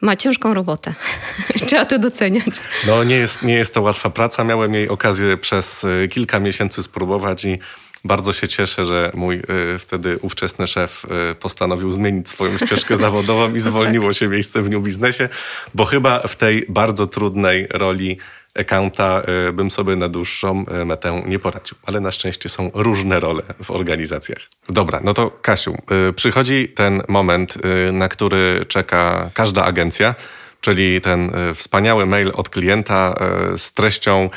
ma 0.00 0.16
ciężką 0.16 0.54
robotę. 0.54 0.94
Trzeba 1.66 1.86
to 1.86 1.98
doceniać. 1.98 2.46
No 2.86 3.04
nie 3.04 3.16
jest, 3.16 3.42
nie 3.42 3.54
jest 3.54 3.74
to 3.74 3.82
łatwa 3.82 4.10
praca. 4.10 4.44
Miałem 4.44 4.74
jej 4.74 4.88
okazję 4.88 5.36
przez 5.36 5.86
kilka 6.10 6.40
miesięcy 6.40 6.82
spróbować 6.82 7.44
i 7.44 7.58
bardzo 8.08 8.32
się 8.32 8.48
cieszę, 8.48 8.84
że 8.84 9.10
mój 9.14 9.36
y, 9.36 9.78
wtedy 9.78 10.18
ówczesny 10.22 10.66
szef 10.66 11.04
y, 11.30 11.34
postanowił 11.34 11.92
zmienić 11.92 12.28
swoją 12.28 12.58
ścieżkę 12.58 12.96
zawodową 13.06 13.54
i 13.54 13.60
zwolniło 13.60 14.12
się 14.12 14.28
miejsce 14.28 14.62
w 14.62 14.70
New 14.70 14.82
Biznesie, 14.82 15.28
bo 15.74 15.84
chyba 15.84 16.20
w 16.20 16.36
tej 16.36 16.66
bardzo 16.68 17.06
trudnej 17.06 17.66
roli 17.70 18.18
accounta 18.54 19.22
y, 19.48 19.52
bym 19.52 19.70
sobie 19.70 19.96
na 19.96 20.08
dłuższą 20.08 20.64
metę 20.86 21.22
nie 21.26 21.38
poradził. 21.38 21.76
Ale 21.86 22.00
na 22.00 22.10
szczęście 22.10 22.48
są 22.48 22.70
różne 22.74 23.20
role 23.20 23.42
w 23.64 23.70
organizacjach. 23.70 24.38
Dobra, 24.68 25.00
no 25.04 25.14
to 25.14 25.30
Kasiu, 25.30 25.76
przychodzi 26.16 26.68
ten 26.68 27.02
moment, 27.08 27.58
na 27.92 28.08
który 28.08 28.64
czeka 28.68 29.30
każda 29.34 29.64
agencja, 29.64 30.14
czyli 30.60 31.00
ten 31.00 31.34
e, 31.34 31.54
wspaniały 31.54 32.06
mail 32.06 32.32
od 32.34 32.48
klienta 32.48 33.14
e, 33.54 33.58
z 33.58 33.72
treścią 33.72 34.30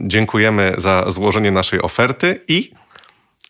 dziękujemy 0.00 0.74
za 0.76 1.04
złożenie 1.10 1.50
naszej 1.50 1.82
oferty 1.82 2.40
i 2.48 2.70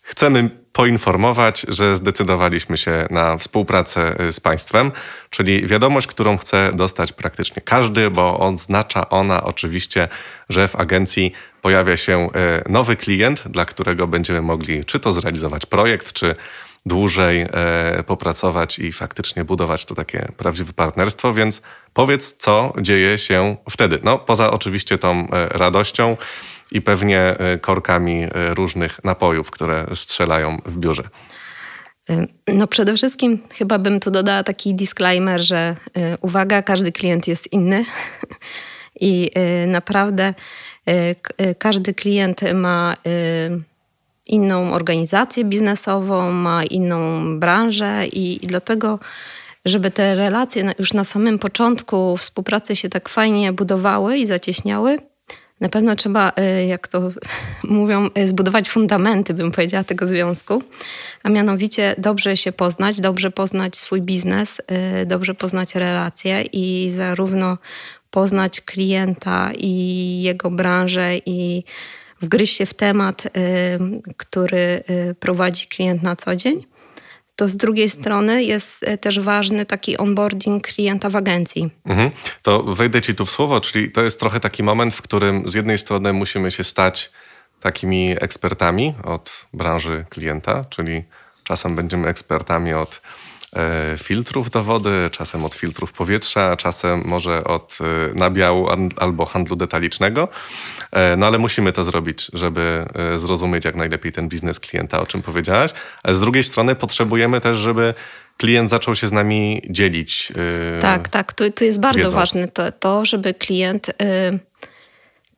chcemy 0.03 0.51
poinformować, 0.73 1.67
że 1.69 1.97
zdecydowaliśmy 1.97 2.77
się 2.77 3.07
na 3.11 3.39
współpracę 3.39 4.15
e, 4.19 4.33
z 4.33 4.41
państwem, 4.41 4.93
czyli 5.31 5.67
wiadomość, 5.67 6.07
którą 6.07 6.39
chce 6.39 6.71
dostać 6.75 7.13
praktycznie 7.13 7.63
każdy, 7.63 8.11
bo 8.11 8.39
oznacza 8.39 9.09
ona 9.09 9.45
oczywiście, 9.45 10.09
że 10.49 10.69
w 10.69 10.77
agencji 10.77 11.33
pojawia 11.63 11.97
się 11.97 12.29
nowy 12.69 12.97
klient, 12.97 13.49
dla 13.49 13.65
którego 13.65 14.07
będziemy 14.07 14.43
mogli 14.43 14.85
czy 14.85 14.99
to 15.01 15.13
zrealizować 15.13 15.67
projekt, 15.67 16.13
czy 16.13 16.35
dłużej 16.89 17.41
e, 17.41 18.03
popracować 18.07 18.79
i 18.79 18.93
faktycznie 18.93 19.45
budować 19.45 19.85
to 19.85 19.95
takie 19.95 20.29
prawdziwe 20.37 20.73
partnerstwo, 20.73 21.33
więc 21.33 21.63
powiedz, 21.95 22.37
co 22.37 22.73
dzieje 22.81 23.19
się 23.19 23.57
wtedy. 23.71 23.99
No, 24.03 24.19
poza 24.19 24.51
oczywiście 24.51 24.99
tą 24.99 25.31
e, 25.31 25.49
radością 25.49 26.17
i 26.73 26.83
pewnie 26.83 27.21
e, 27.21 27.59
korkami 27.59 28.29
różnych 28.35 29.05
napojów, 29.05 29.51
które 29.51 29.87
strzelają 29.95 30.59
w 30.67 30.79
biurze. 30.79 31.03
No 32.49 32.67
przede 32.67 32.95
wszystkim 32.95 33.39
chyba 33.55 33.79
bym 33.79 34.01
tu 34.01 34.11
dodała 34.11 34.43
taki 34.43 34.75
disclaimer, 34.75 35.41
że 35.41 35.77
uwaga, 36.21 36.63
każdy 36.63 36.93
klient 36.93 37.29
jest 37.29 37.53
inny 37.53 37.85
i 39.01 39.31
naprawdę 39.67 40.35
każdy 41.59 41.95
klient 41.95 42.41
ma 42.55 42.97
inną 44.29 44.73
organizację 44.73 45.45
biznesową, 45.45 46.33
ma 46.33 46.65
inną 46.65 47.39
branżę 47.39 48.07
i, 48.07 48.45
i 48.45 48.47
dlatego, 48.47 48.99
żeby 49.65 49.91
te 49.91 50.15
relacje 50.15 50.73
już 50.79 50.93
na 50.93 51.05
samym 51.05 51.39
początku 51.39 52.17
współpracy 52.17 52.77
się 52.77 52.89
tak 52.89 53.09
fajnie 53.09 53.53
budowały 53.53 54.17
i 54.17 54.27
zacieśniały, 54.27 54.99
Na 55.61 55.69
pewno 55.69 55.97
trzeba, 55.97 56.33
y, 56.61 56.67
jak 56.67 56.89
to 56.89 57.11
mówią, 57.65 58.09
y, 58.19 58.29
zbudować 58.29 58.69
fundamenty, 58.69 59.35
bym 59.35 59.53
powiedziała, 59.53 59.85
tego 59.85 60.07
związku, 60.07 60.63
a 61.23 61.29
mianowicie 61.29 61.95
dobrze 61.99 62.37
się 62.37 62.53
poznać, 62.53 63.01
dobrze 63.01 63.31
poznać 63.31 63.77
swój 63.77 64.03
biznes, 64.03 64.63
y, 65.03 65.07
dobrze 65.07 65.35
poznać 65.35 65.75
relacje 65.75 66.43
i 66.43 66.91
zarówno 66.91 67.59
poznać 68.11 68.61
klienta 68.61 69.51
i 69.57 70.23
jego 70.23 70.51
branżę 70.51 71.17
i 71.27 71.65
wgryźć 72.21 72.57
się 72.57 72.67
w 72.67 72.75
temat, 72.75 73.29
który 74.17 74.85
prowadzi 75.21 75.67
klient 75.67 76.03
na 76.03 76.17
co 76.17 76.37
dzień 76.37 76.65
to 77.39 77.49
z 77.49 77.57
drugiej 77.57 77.91
strony 77.91 78.45
jest 78.45 78.83
e, 78.83 78.99
też 78.99 79.21
ważny 79.21 79.67
taki 79.67 79.99
onboarding 79.99 80.67
klienta 80.67 81.11
w 81.11 81.17
agencji. 81.17 81.71
Mhm. 81.85 82.11
To 82.43 82.63
wejdę 82.63 83.03
ci 83.03 83.15
tu 83.15 83.27
w 83.27 83.31
słowo, 83.31 83.61
czyli 83.61 83.93
to 83.93 84.03
jest 84.03 84.21
trochę 84.21 84.41
taki 84.41 84.63
moment, 84.63 84.95
w 84.95 85.03
którym 85.03 85.49
z 85.49 85.55
jednej 85.55 85.79
strony 85.79 86.13
musimy 86.13 86.51
się 86.51 86.65
stać 86.65 87.11
takimi 87.61 88.15
ekspertami 88.21 88.95
od 89.05 89.47
branży 89.55 90.05
klienta, 90.11 90.65
czyli 90.65 91.05
czasem 91.45 91.77
będziemy 91.77 92.09
ekspertami 92.09 92.75
od 92.75 93.01
filtrów 94.03 94.51
do 94.51 94.65
wody, 94.65 95.11
czasem 95.11 95.45
od 95.45 95.55
filtrów 95.55 95.93
powietrza, 95.93 96.57
czasem 96.57 97.03
może 97.05 97.45
od 97.45 97.79
e, 97.81 98.15
nabiału 98.15 98.69
albo 98.97 99.27
handlu 99.27 99.57
detalicznego. 99.57 100.29
E, 100.93 101.17
no 101.17 101.27
ale 101.27 101.39
musimy 101.39 101.73
to 101.73 101.85
zrobić, 101.85 102.31
żeby 102.33 102.87
zrozumieć 103.17 103.65
jak 103.65 103.75
najlepiej 103.75 104.13
ten 104.13 104.29
biznes 104.29 104.61
klienta, 104.61 105.01
o 105.01 105.07
czym 105.07 105.23
powiedziałaś. 105.23 105.71
Ale 106.03 106.15
z 106.15 106.21
drugiej 106.21 106.45
strony 106.45 106.75
potrzebujemy 106.75 107.41
też, 107.41 107.57
żeby 107.57 107.95
klient 108.37 108.71
zaczął 108.71 108.95
się 108.95 109.09
z 109.09 109.13
nami 109.13 109.63
dzielić. 109.71 110.33
Tak, 110.81 111.09
tak. 111.09 111.33
Tu, 111.33 111.51
tu 111.51 111.65
jest 111.65 111.81
bardzo 111.81 111.99
wiedzą. 111.99 112.17
ważne 112.17 112.49
to, 112.49 112.73
to, 112.73 113.05
żeby 113.05 113.35
klient 113.35 113.91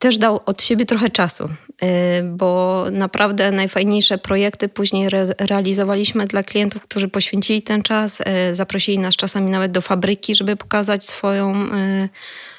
też 0.01 0.17
dał 0.17 0.39
od 0.45 0.61
siebie 0.61 0.85
trochę 0.85 1.09
czasu, 1.09 1.49
y, 1.83 1.87
bo 2.23 2.85
naprawdę 2.91 3.51
najfajniejsze 3.51 4.17
projekty 4.17 4.69
później 4.69 5.07
re 5.07 5.25
realizowaliśmy 5.39 6.27
dla 6.27 6.43
klientów, 6.43 6.83
którzy 6.83 7.07
poświęcili 7.07 7.61
ten 7.61 7.81
czas, 7.81 8.21
y, 8.21 8.55
zaprosili 8.55 8.99
nas 8.99 9.15
czasami 9.15 9.51
nawet 9.51 9.71
do 9.71 9.81
fabryki, 9.81 10.35
żeby 10.35 10.55
pokazać 10.55 11.05
swoją, 11.05 11.65
y, 11.75 12.09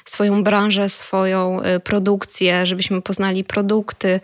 swoją 0.05 0.45
branżę, 0.45 0.89
swoją 0.89 1.61
produkcję, 1.85 2.67
żebyśmy 2.67 3.03
poznali 3.03 3.45
produkty 3.45 4.21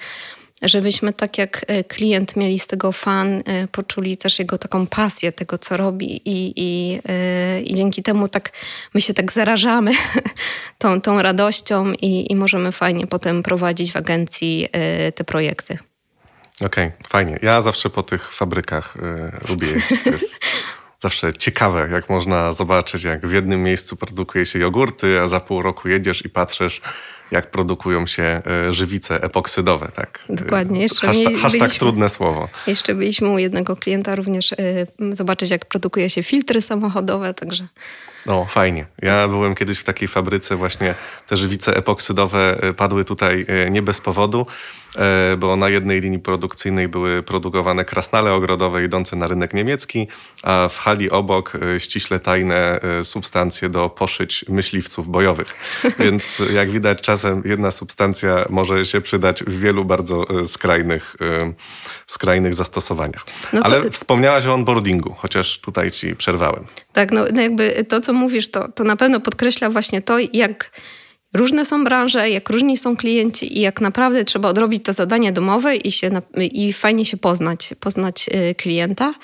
żebyśmy 0.63 1.13
tak 1.13 1.39
jak 1.39 1.65
e, 1.69 1.85
klient 1.85 2.37
mieli 2.37 2.59
z 2.59 2.67
tego 2.67 2.93
fan, 2.93 3.43
e, 3.47 3.69
poczuli 3.73 4.17
też 4.17 4.39
jego 4.39 4.59
taką 4.59 4.87
pasję 4.87 5.33
tego, 5.33 5.59
co 5.59 5.77
robi 5.77 6.23
i, 6.25 6.53
i, 6.57 7.01
e, 7.09 7.61
i 7.61 7.75
dzięki 7.75 8.03
temu 8.03 8.29
tak 8.29 8.53
my 8.95 9.01
się 9.01 9.15
tak 9.15 9.33
zarażamy 9.33 9.91
tą, 10.79 11.01
tą 11.01 11.23
radością 11.23 11.93
i, 11.93 12.33
i 12.33 12.37
możemy 12.37 12.73
fajnie 12.73 13.07
potem 13.07 13.43
prowadzić 13.43 13.93
w 13.93 13.97
agencji 13.97 14.69
te 15.15 15.25
projekty. 15.25 15.79
Okej, 16.61 16.87
okay, 16.87 17.09
fajnie. 17.09 17.39
Ja 17.43 17.61
zawsze 17.61 17.91
po 17.91 18.03
tych 18.03 18.33
fabrykach 18.33 18.97
y, 18.97 19.49
lubię 19.49 19.67
jeździć. 19.67 20.03
To 20.03 20.11
jest 20.11 20.45
zawsze 21.03 21.33
ciekawe, 21.33 21.89
jak 21.93 22.09
można 22.09 22.53
zobaczyć, 22.53 23.05
jak 23.05 23.27
w 23.27 23.33
jednym 23.33 23.63
miejscu 23.63 23.97
produkuje 23.97 24.47
się 24.47 24.59
jogurty, 24.59 25.21
a 25.21 25.29
za 25.29 25.41
pół 25.41 25.63
roku 25.63 25.89
jedziesz 25.89 26.25
i 26.25 26.29
patrzysz, 26.29 26.81
jak 27.31 27.51
produkują 27.51 28.07
się 28.07 28.43
e, 28.47 28.73
żywice 28.73 29.23
epoksydowe. 29.23 29.89
Tak? 29.95 30.25
Dokładnie. 30.29 30.83
Jeszcze 30.83 31.07
hashtag, 31.07 31.35
hashtag 31.35 31.73
trudne 31.73 32.09
słowo. 32.09 32.49
Jeszcze 32.67 32.95
byliśmy 32.95 33.29
u 33.29 33.39
jednego 33.39 33.77
klienta 33.77 34.15
również 34.15 34.53
y, 34.53 34.57
zobaczyć, 35.13 35.51
jak 35.51 35.67
produkuje 35.67 36.11
się 36.11 36.23
filtry 36.23 36.61
samochodowe, 36.61 37.35
także... 37.35 37.67
O, 38.27 38.47
fajnie. 38.47 38.87
Ja 39.03 39.29
byłem 39.29 39.55
kiedyś 39.55 39.79
w 39.79 39.85
takiej 39.85 40.09
fabryce, 40.09 40.57
właśnie 40.57 40.95
te 41.27 41.37
żywice 41.37 41.77
epoksydowe 41.77 42.63
e, 42.63 42.75
padły 42.75 43.05
tutaj 43.05 43.47
nie 43.71 43.83
bez 43.83 44.01
powodu. 44.01 44.47
E, 44.99 45.37
bo 45.37 45.57
na 45.57 45.69
jednej 45.69 46.01
linii 46.01 46.19
produkcyjnej 46.19 46.89
były 46.89 47.23
produkowane 47.23 47.85
krasnale 47.85 48.33
ogrodowe 48.33 48.85
idące 48.85 49.17
na 49.17 49.29
rynek 49.29 49.55
niemiecki, 49.55 50.09
a 50.43 50.69
w 50.69 50.79
hali 50.79 51.11
obok 51.11 51.53
e, 51.77 51.81
ściśle 51.81 52.21
tajne 52.21 52.81
e, 52.81 53.05
substancje 53.05 53.69
do 53.69 53.89
poszyć 53.89 54.45
myśliwców 54.49 55.09
bojowych. 55.09 55.57
Więc 55.99 56.43
jak 56.53 56.71
widać, 56.71 57.01
czasem 57.01 57.43
jedna 57.45 57.71
substancja 57.71 58.47
może 58.51 58.85
się 58.85 59.01
przydać 59.01 59.45
w 59.45 59.61
wielu 59.61 59.85
bardzo 59.85 60.27
skrajnych, 60.47 61.17
skrajnych 62.07 62.55
zastosowaniach. 62.55 63.25
No 63.53 63.63
to... 63.63 63.67
Ale 63.67 63.91
wspomniałaś 63.91 64.47
o 64.47 64.55
onboardingu, 64.55 65.15
chociaż 65.19 65.59
tutaj 65.59 65.91
ci 65.91 66.17
przerwałem. 66.17 66.65
Tak, 66.93 67.13
no, 67.13 67.25
no 67.33 67.41
jakby 67.41 67.85
to, 67.89 68.01
co 68.01 68.13
mówisz, 68.13 68.51
to, 68.51 68.69
to 68.69 68.85
na 68.85 68.97
pewno 68.97 69.21
podkreśla 69.21 69.71
właśnie 69.71 70.03
to, 70.03 70.19
jak 70.33 70.71
różne 71.35 71.65
są 71.65 71.85
branże, 71.85 72.31
jak 72.31 72.51
różni 72.51 72.77
są 72.77 72.97
klienci 72.97 73.59
i 73.59 73.61
jak 73.61 73.81
naprawdę 73.81 74.25
trzeba 74.25 74.49
odrobić 74.49 74.85
to 74.85 74.93
zadanie 74.93 75.33
domowe 75.33 75.77
i, 75.77 75.91
się, 75.93 76.11
i 76.37 76.73
fajnie 76.73 77.05
się 77.05 77.17
poznać, 77.17 77.75
poznać 77.81 78.31
y, 78.51 78.55
klienta. 78.55 79.15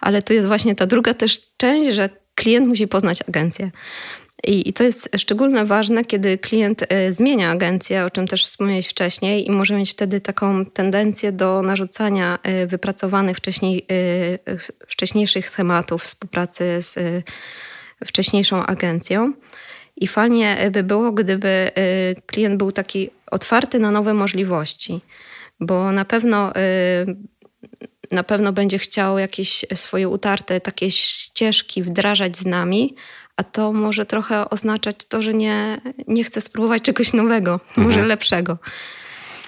Ale 0.00 0.22
tu 0.22 0.32
jest 0.32 0.46
właśnie 0.46 0.74
ta 0.74 0.86
druga 0.86 1.14
też 1.14 1.40
część, 1.56 1.90
że 1.90 2.08
klient 2.34 2.68
musi 2.68 2.88
poznać 2.88 3.22
agencję. 3.28 3.70
I, 4.44 4.68
I, 4.68 4.72
to 4.72 4.84
jest 4.84 5.10
szczególnie 5.16 5.64
ważne, 5.64 6.04
kiedy 6.04 6.38
klient 6.38 6.82
y, 6.82 7.12
zmienia 7.12 7.50
agencję, 7.50 8.04
o 8.04 8.10
czym 8.10 8.26
też 8.26 8.44
wspomniałeś 8.44 8.88
wcześniej, 8.88 9.46
i 9.46 9.50
może 9.50 9.74
mieć 9.74 9.90
wtedy 9.90 10.20
taką 10.20 10.66
tendencję 10.66 11.32
do 11.32 11.62
narzucania 11.62 12.38
y, 12.62 12.66
wypracowanych 12.66 13.36
wcześniej, 13.36 13.86
wcześniejszych 14.88 15.48
schematów 15.48 16.02
współpracy 16.02 16.82
z 16.82 16.98
wcześniejszą 18.06 18.66
agencją. 18.66 19.32
I 20.00 20.06
fajnie 20.06 20.70
by 20.72 20.82
było, 20.82 21.12
gdyby 21.12 21.70
y, 21.78 22.22
klient 22.26 22.56
był 22.56 22.72
taki 22.72 23.10
otwarty 23.30 23.78
na 23.78 23.90
nowe 23.90 24.14
możliwości, 24.14 25.00
bo 25.60 25.92
na 25.92 26.04
pewno 26.04 26.52
y, 26.56 27.16
na 28.12 28.22
pewno 28.22 28.52
będzie 28.52 28.78
chciał 28.78 29.18
jakieś 29.18 29.64
swoje 29.74 30.08
utarte 30.08 30.60
takie 30.60 30.90
ścieżki 30.90 31.82
wdrażać 31.82 32.36
z 32.36 32.46
nami, 32.46 32.94
a 33.36 33.44
to 33.44 33.72
może 33.72 34.06
trochę 34.06 34.50
oznaczać 34.50 34.96
to, 35.08 35.22
że 35.22 35.34
nie, 35.34 35.80
nie 36.06 36.24
chce 36.24 36.40
spróbować 36.40 36.82
czegoś 36.82 37.12
nowego, 37.12 37.52
mhm. 37.52 37.86
może 37.86 38.02
lepszego. 38.02 38.58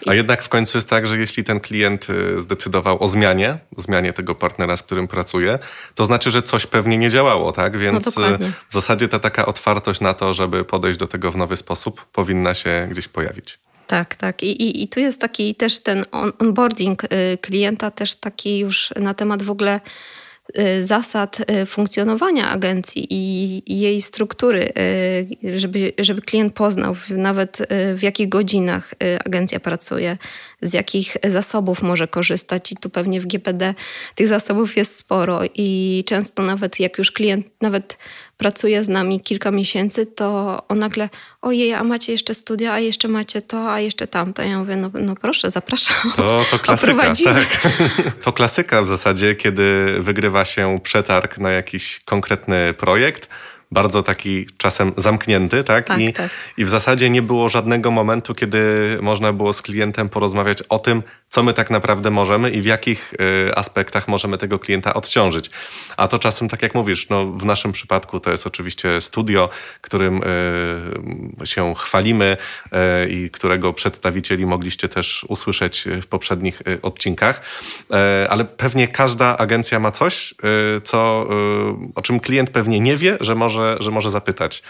A 0.06 0.14
jednak 0.14 0.42
w 0.42 0.48
końcu 0.48 0.78
jest 0.78 0.90
tak, 0.90 1.06
że 1.06 1.18
jeśli 1.18 1.44
ten 1.44 1.60
klient 1.60 2.10
y, 2.10 2.40
zdecydował 2.40 3.02
o 3.02 3.08
zmianie, 3.08 3.58
zmianie 3.76 4.12
tego 4.12 4.34
partnera, 4.34 4.76
z 4.76 4.82
którym 4.82 5.08
pracuje, 5.08 5.58
to 5.94 6.04
znaczy, 6.04 6.30
że 6.30 6.42
coś 6.42 6.66
pewnie 6.66 6.98
nie 6.98 7.10
działało, 7.10 7.52
tak? 7.52 7.78
Więc 7.78 8.16
no 8.16 8.22
w 8.70 8.74
zasadzie 8.74 9.08
ta 9.08 9.18
taka 9.18 9.46
otwartość 9.46 10.00
na 10.00 10.14
to, 10.14 10.34
żeby 10.34 10.64
podejść 10.64 10.98
do 10.98 11.06
tego 11.06 11.30
w 11.30 11.36
nowy 11.36 11.56
sposób, 11.56 12.04
powinna 12.12 12.54
się 12.54 12.88
gdzieś 12.90 13.08
pojawić. 13.08 13.58
Tak, 13.86 14.14
tak. 14.14 14.42
I, 14.42 14.62
i, 14.62 14.82
i 14.82 14.88
tu 14.88 15.00
jest 15.00 15.20
taki 15.20 15.54
też 15.54 15.80
ten 15.80 16.04
on, 16.12 16.32
onboarding 16.38 17.04
y, 17.04 17.38
klienta, 17.40 17.90
też 17.90 18.14
taki 18.14 18.58
już 18.58 18.90
na 18.96 19.14
temat 19.14 19.42
w 19.42 19.50
ogóle 19.50 19.80
zasad 20.80 21.38
y, 21.62 21.66
funkcjonowania 21.66 22.50
agencji 22.50 23.06
i 23.10 23.80
jej 23.80 24.02
struktury, 24.02 24.72
y, 25.44 25.58
żeby, 25.58 25.92
żeby 25.98 26.22
klient 26.22 26.54
poznał 26.54 26.96
nawet 27.10 27.58
w 27.94 28.02
jakich 28.02 28.28
godzinach 28.28 28.94
agencja 29.24 29.60
pracuje, 29.60 30.16
z 30.62 30.72
jakich 30.72 31.16
zasobów 31.24 31.82
może 31.82 32.08
korzystać. 32.08 32.72
I 32.72 32.76
tu 32.76 32.90
pewnie 32.90 33.20
w 33.20 33.26
GPD 33.26 33.74
tych 34.14 34.26
zasobów 34.26 34.76
jest 34.76 34.96
sporo 34.96 35.40
i 35.54 36.04
często 36.06 36.42
nawet 36.42 36.80
jak 36.80 36.98
już 36.98 37.10
klient 37.10 37.46
nawet 37.60 37.98
pracuje 38.40 38.84
z 38.84 38.88
nami 38.88 39.20
kilka 39.20 39.50
miesięcy, 39.50 40.06
to 40.06 40.58
on 40.68 40.78
nagle, 40.78 41.08
ojej, 41.42 41.74
a 41.74 41.84
macie 41.84 42.12
jeszcze 42.12 42.34
studia, 42.34 42.72
a 42.72 42.78
jeszcze 42.78 43.08
macie 43.08 43.40
to, 43.40 43.72
a 43.72 43.80
jeszcze 43.80 44.06
tamto. 44.06 44.42
Ja 44.42 44.58
mówię, 44.58 44.76
no, 44.76 44.90
no 44.94 45.14
proszę, 45.16 45.50
zapraszam. 45.50 46.12
To, 46.16 46.44
to 46.50 46.58
klasyka, 46.64 47.12
tak. 47.24 47.46
To 48.24 48.32
klasyka 48.32 48.82
w 48.82 48.88
zasadzie, 48.88 49.34
kiedy 49.34 49.96
wygrywa 49.98 50.44
się 50.44 50.78
przetarg 50.82 51.38
na 51.38 51.50
jakiś 51.50 52.00
konkretny 52.04 52.74
projekt, 52.74 53.28
bardzo 53.70 54.02
taki 54.02 54.46
czasem 54.56 54.92
zamknięty, 54.96 55.64
tak? 55.64 55.86
tak, 55.86 56.00
I, 56.00 56.12
tak. 56.12 56.30
I 56.56 56.64
w 56.64 56.68
zasadzie 56.68 57.10
nie 57.10 57.22
było 57.22 57.48
żadnego 57.48 57.90
momentu, 57.90 58.34
kiedy 58.34 58.58
można 59.02 59.32
było 59.32 59.52
z 59.52 59.62
klientem 59.62 60.08
porozmawiać 60.08 60.62
o 60.62 60.78
tym, 60.78 61.02
co 61.30 61.42
my 61.42 61.54
tak 61.54 61.70
naprawdę 61.70 62.10
możemy 62.10 62.50
i 62.50 62.60
w 62.60 62.64
jakich 62.64 63.14
y, 63.48 63.54
aspektach 63.54 64.08
możemy 64.08 64.38
tego 64.38 64.58
klienta 64.58 64.94
odciążyć. 64.94 65.50
A 65.96 66.08
to 66.08 66.18
czasem, 66.18 66.48
tak 66.48 66.62
jak 66.62 66.74
mówisz, 66.74 67.08
no, 67.08 67.26
w 67.26 67.44
naszym 67.44 67.72
przypadku 67.72 68.20
to 68.20 68.30
jest 68.30 68.46
oczywiście 68.46 69.00
studio, 69.00 69.48
którym 69.80 70.22
y, 71.42 71.46
się 71.46 71.74
chwalimy 71.74 72.36
y, 72.66 73.10
i 73.10 73.30
którego 73.30 73.72
przedstawicieli 73.72 74.46
mogliście 74.46 74.88
też 74.88 75.26
usłyszeć 75.28 75.84
w 76.02 76.06
poprzednich 76.06 76.62
odcinkach. 76.82 77.40
Ale 78.28 78.44
pewnie 78.44 78.88
każda 78.88 79.36
agencja 79.36 79.80
ma 79.80 79.90
coś, 79.90 80.34
co, 80.84 81.28
o 81.94 82.02
czym 82.02 82.20
klient 82.20 82.50
pewnie 82.50 82.80
nie 82.80 82.96
wie, 82.96 83.16
że 83.20 83.34
może, 83.34 83.76
że 83.80 83.90
może 83.90 84.10
zapytać. 84.10 84.62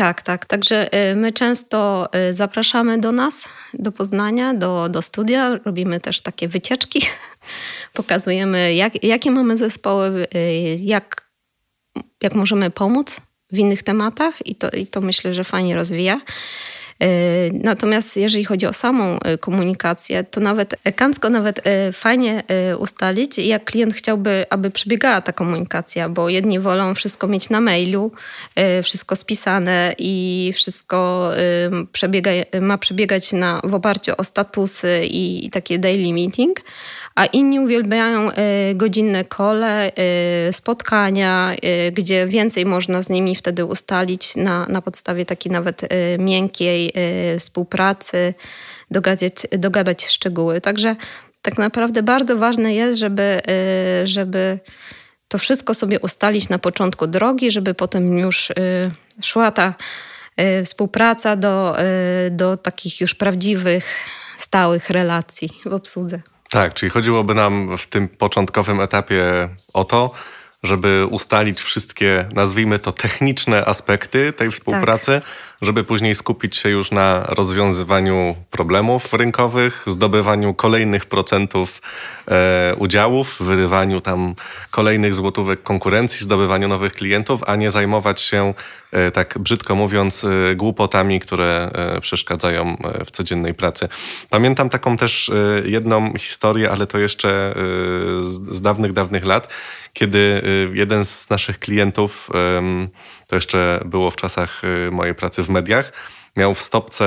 Tak, 0.00 0.22
tak. 0.22 0.46
Także 0.46 0.94
y, 1.12 1.16
my 1.16 1.32
często 1.32 2.08
y, 2.30 2.34
zapraszamy 2.34 2.98
do 2.98 3.12
nas, 3.12 3.48
do 3.74 3.92
Poznania, 3.92 4.54
do, 4.54 4.88
do 4.88 5.02
studia. 5.02 5.56
Robimy 5.64 6.00
też 6.00 6.20
takie 6.20 6.48
wycieczki. 6.48 7.02
Pokazujemy, 7.92 8.74
jak, 8.74 9.04
jakie 9.04 9.30
mamy 9.30 9.56
zespoły, 9.56 10.26
y, 10.34 10.76
jak, 10.80 11.30
jak 12.22 12.34
możemy 12.34 12.70
pomóc 12.70 13.20
w 13.52 13.58
innych 13.58 13.82
tematach 13.82 14.46
i 14.46 14.54
to, 14.54 14.70
i 14.70 14.86
to 14.86 15.00
myślę, 15.00 15.34
że 15.34 15.44
fajnie 15.44 15.74
rozwija. 15.74 16.20
Natomiast 17.52 18.16
jeżeli 18.16 18.44
chodzi 18.44 18.66
o 18.66 18.72
samą 18.72 19.18
komunikację, 19.40 20.24
to 20.24 20.40
nawet 20.40 20.76
kancko 20.96 21.30
nawet 21.30 21.62
fajnie 21.92 22.42
ustalić, 22.78 23.38
jak 23.38 23.64
klient 23.64 23.94
chciałby, 23.94 24.44
aby 24.50 24.70
przebiegała 24.70 25.20
ta 25.20 25.32
komunikacja, 25.32 26.08
bo 26.08 26.28
jedni 26.28 26.60
wolą 26.60 26.94
wszystko 26.94 27.26
mieć 27.28 27.50
na 27.50 27.60
mailu, 27.60 28.12
wszystko 28.82 29.16
spisane 29.16 29.94
i 29.98 30.50
wszystko 30.54 31.30
przebiega, 31.92 32.30
ma 32.60 32.78
przebiegać 32.78 33.32
na, 33.32 33.60
w 33.64 33.74
oparciu 33.74 34.12
o 34.16 34.24
statusy 34.24 35.06
i, 35.06 35.46
i 35.46 35.50
takie 35.50 35.78
daily 35.78 36.12
meeting, 36.12 36.60
a 37.20 37.26
inni 37.26 37.60
uwielbiają 37.60 38.30
e, 38.30 38.74
godzinne 38.74 39.24
kole, 39.24 39.92
e, 39.94 40.52
spotkania, 40.52 41.54
e, 41.62 41.92
gdzie 41.92 42.26
więcej 42.26 42.66
można 42.66 43.02
z 43.02 43.08
nimi 43.08 43.36
wtedy 43.36 43.64
ustalić 43.64 44.36
na, 44.36 44.66
na 44.66 44.82
podstawie 44.82 45.24
takiej 45.24 45.52
nawet 45.52 45.80
miękkiej 46.18 46.92
współpracy, 47.38 48.34
dogadać, 48.90 49.32
dogadać 49.58 50.06
szczegóły. 50.06 50.60
Także 50.60 50.96
tak 51.42 51.58
naprawdę 51.58 52.02
bardzo 52.02 52.36
ważne 52.36 52.74
jest, 52.74 52.98
żeby, 52.98 53.40
żeby 54.04 54.58
to 55.28 55.38
wszystko 55.38 55.74
sobie 55.74 56.00
ustalić 56.00 56.48
na 56.48 56.58
początku 56.58 57.06
drogi, 57.06 57.50
żeby 57.50 57.74
potem 57.74 58.18
już 58.18 58.52
szła 59.22 59.50
ta 59.50 59.74
współpraca 60.64 61.36
do, 61.36 61.76
do 62.30 62.56
takich 62.56 63.00
już 63.00 63.14
prawdziwych, 63.14 63.84
stałych 64.36 64.90
relacji 64.90 65.48
w 65.64 65.72
obsłudze. 65.72 66.20
Tak, 66.50 66.74
czyli 66.74 66.90
chodziłoby 66.90 67.34
nam 67.34 67.78
w 67.78 67.86
tym 67.86 68.08
początkowym 68.08 68.80
etapie 68.80 69.48
o 69.72 69.84
to, 69.84 70.10
żeby 70.62 71.06
ustalić 71.10 71.60
wszystkie, 71.60 72.28
nazwijmy 72.32 72.78
to, 72.78 72.92
techniczne 72.92 73.64
aspekty 73.64 74.32
tej 74.32 74.50
współpracy, 74.50 75.20
tak. 75.22 75.30
żeby 75.62 75.84
później 75.84 76.14
skupić 76.14 76.56
się 76.56 76.68
już 76.68 76.90
na 76.90 77.24
rozwiązywaniu 77.28 78.36
problemów 78.50 79.14
rynkowych, 79.14 79.84
zdobywaniu 79.86 80.54
kolejnych 80.54 81.06
procentów 81.06 81.82
e, 82.28 82.74
udziałów, 82.78 83.36
wyrywaniu 83.40 84.00
tam 84.00 84.34
kolejnych 84.70 85.14
złotówek 85.14 85.62
konkurencji, 85.62 86.24
zdobywaniu 86.24 86.68
nowych 86.68 86.92
klientów, 86.92 87.40
a 87.46 87.56
nie 87.56 87.70
zajmować 87.70 88.20
się, 88.20 88.54
e, 88.92 89.10
tak 89.10 89.38
brzydko 89.38 89.74
mówiąc, 89.74 90.24
e, 90.24 90.54
głupotami, 90.54 91.20
które 91.20 91.70
e, 91.72 92.00
przeszkadzają 92.00 92.76
e, 92.78 93.04
w 93.04 93.10
codziennej 93.10 93.54
pracy. 93.54 93.88
Pamiętam 94.30 94.68
taką 94.68 94.96
też 94.96 95.28
e, 95.28 95.34
jedną 95.64 96.14
historię, 96.18 96.70
ale 96.70 96.86
to 96.86 96.98
jeszcze 96.98 97.54
z, 98.20 98.56
z 98.56 98.62
dawnych, 98.62 98.92
dawnych 98.92 99.24
lat, 99.24 99.48
kiedy 99.92 100.18
y, 100.18 100.70
jeden 100.74 101.04
z 101.04 101.30
naszych 101.30 101.58
klientów, 101.58 102.30
to 103.26 103.36
jeszcze 103.36 103.82
było 103.84 104.10
w 104.10 104.16
czasach 104.16 104.62
y, 104.64 104.90
mojej 104.90 105.14
pracy 105.14 105.42
w 105.42 105.48
mediach, 105.48 105.92
miał 106.36 106.54
w 106.54 106.60
stopce 106.60 107.04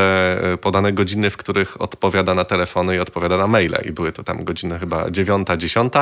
e, 0.53 0.57
podane 0.57 0.93
godziny, 0.93 1.29
w 1.29 1.37
których 1.37 1.81
odpowiada 1.81 2.33
na 2.33 2.45
telefony 2.45 2.95
i 2.95 2.99
odpowiada 2.99 3.37
na 3.37 3.47
maile. 3.47 3.77
I 3.85 3.91
były 3.91 4.11
to 4.11 4.23
tam 4.23 4.43
godziny 4.43 4.79
chyba 4.79 5.11
9, 5.11 5.47
10 5.57 5.93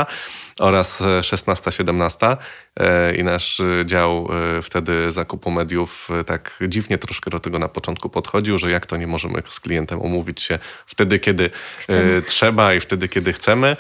oraz 0.61 1.03
16, 1.21 1.71
17. 1.71 2.37
E, 2.79 3.15
I 3.15 3.23
nasz 3.23 3.61
dział 3.85 4.29
e, 4.57 4.61
wtedy 4.61 5.11
zakupu 5.11 5.51
mediów 5.51 6.09
tak 6.25 6.59
dziwnie 6.67 6.97
troszkę 6.97 7.31
do 7.31 7.39
tego 7.39 7.59
na 7.59 7.67
początku 7.67 8.09
podchodził, 8.09 8.57
że 8.57 8.71
jak 8.71 8.85
to 8.85 8.97
nie 8.97 9.07
możemy 9.07 9.43
z 9.49 9.59
klientem 9.59 10.01
umówić 10.01 10.41
się 10.41 10.59
wtedy, 10.85 11.19
kiedy 11.19 11.49
chcemy. 11.77 12.21
trzeba 12.21 12.73
i 12.73 12.79
wtedy, 12.79 13.07
kiedy 13.07 13.33
chcemy. 13.33 13.77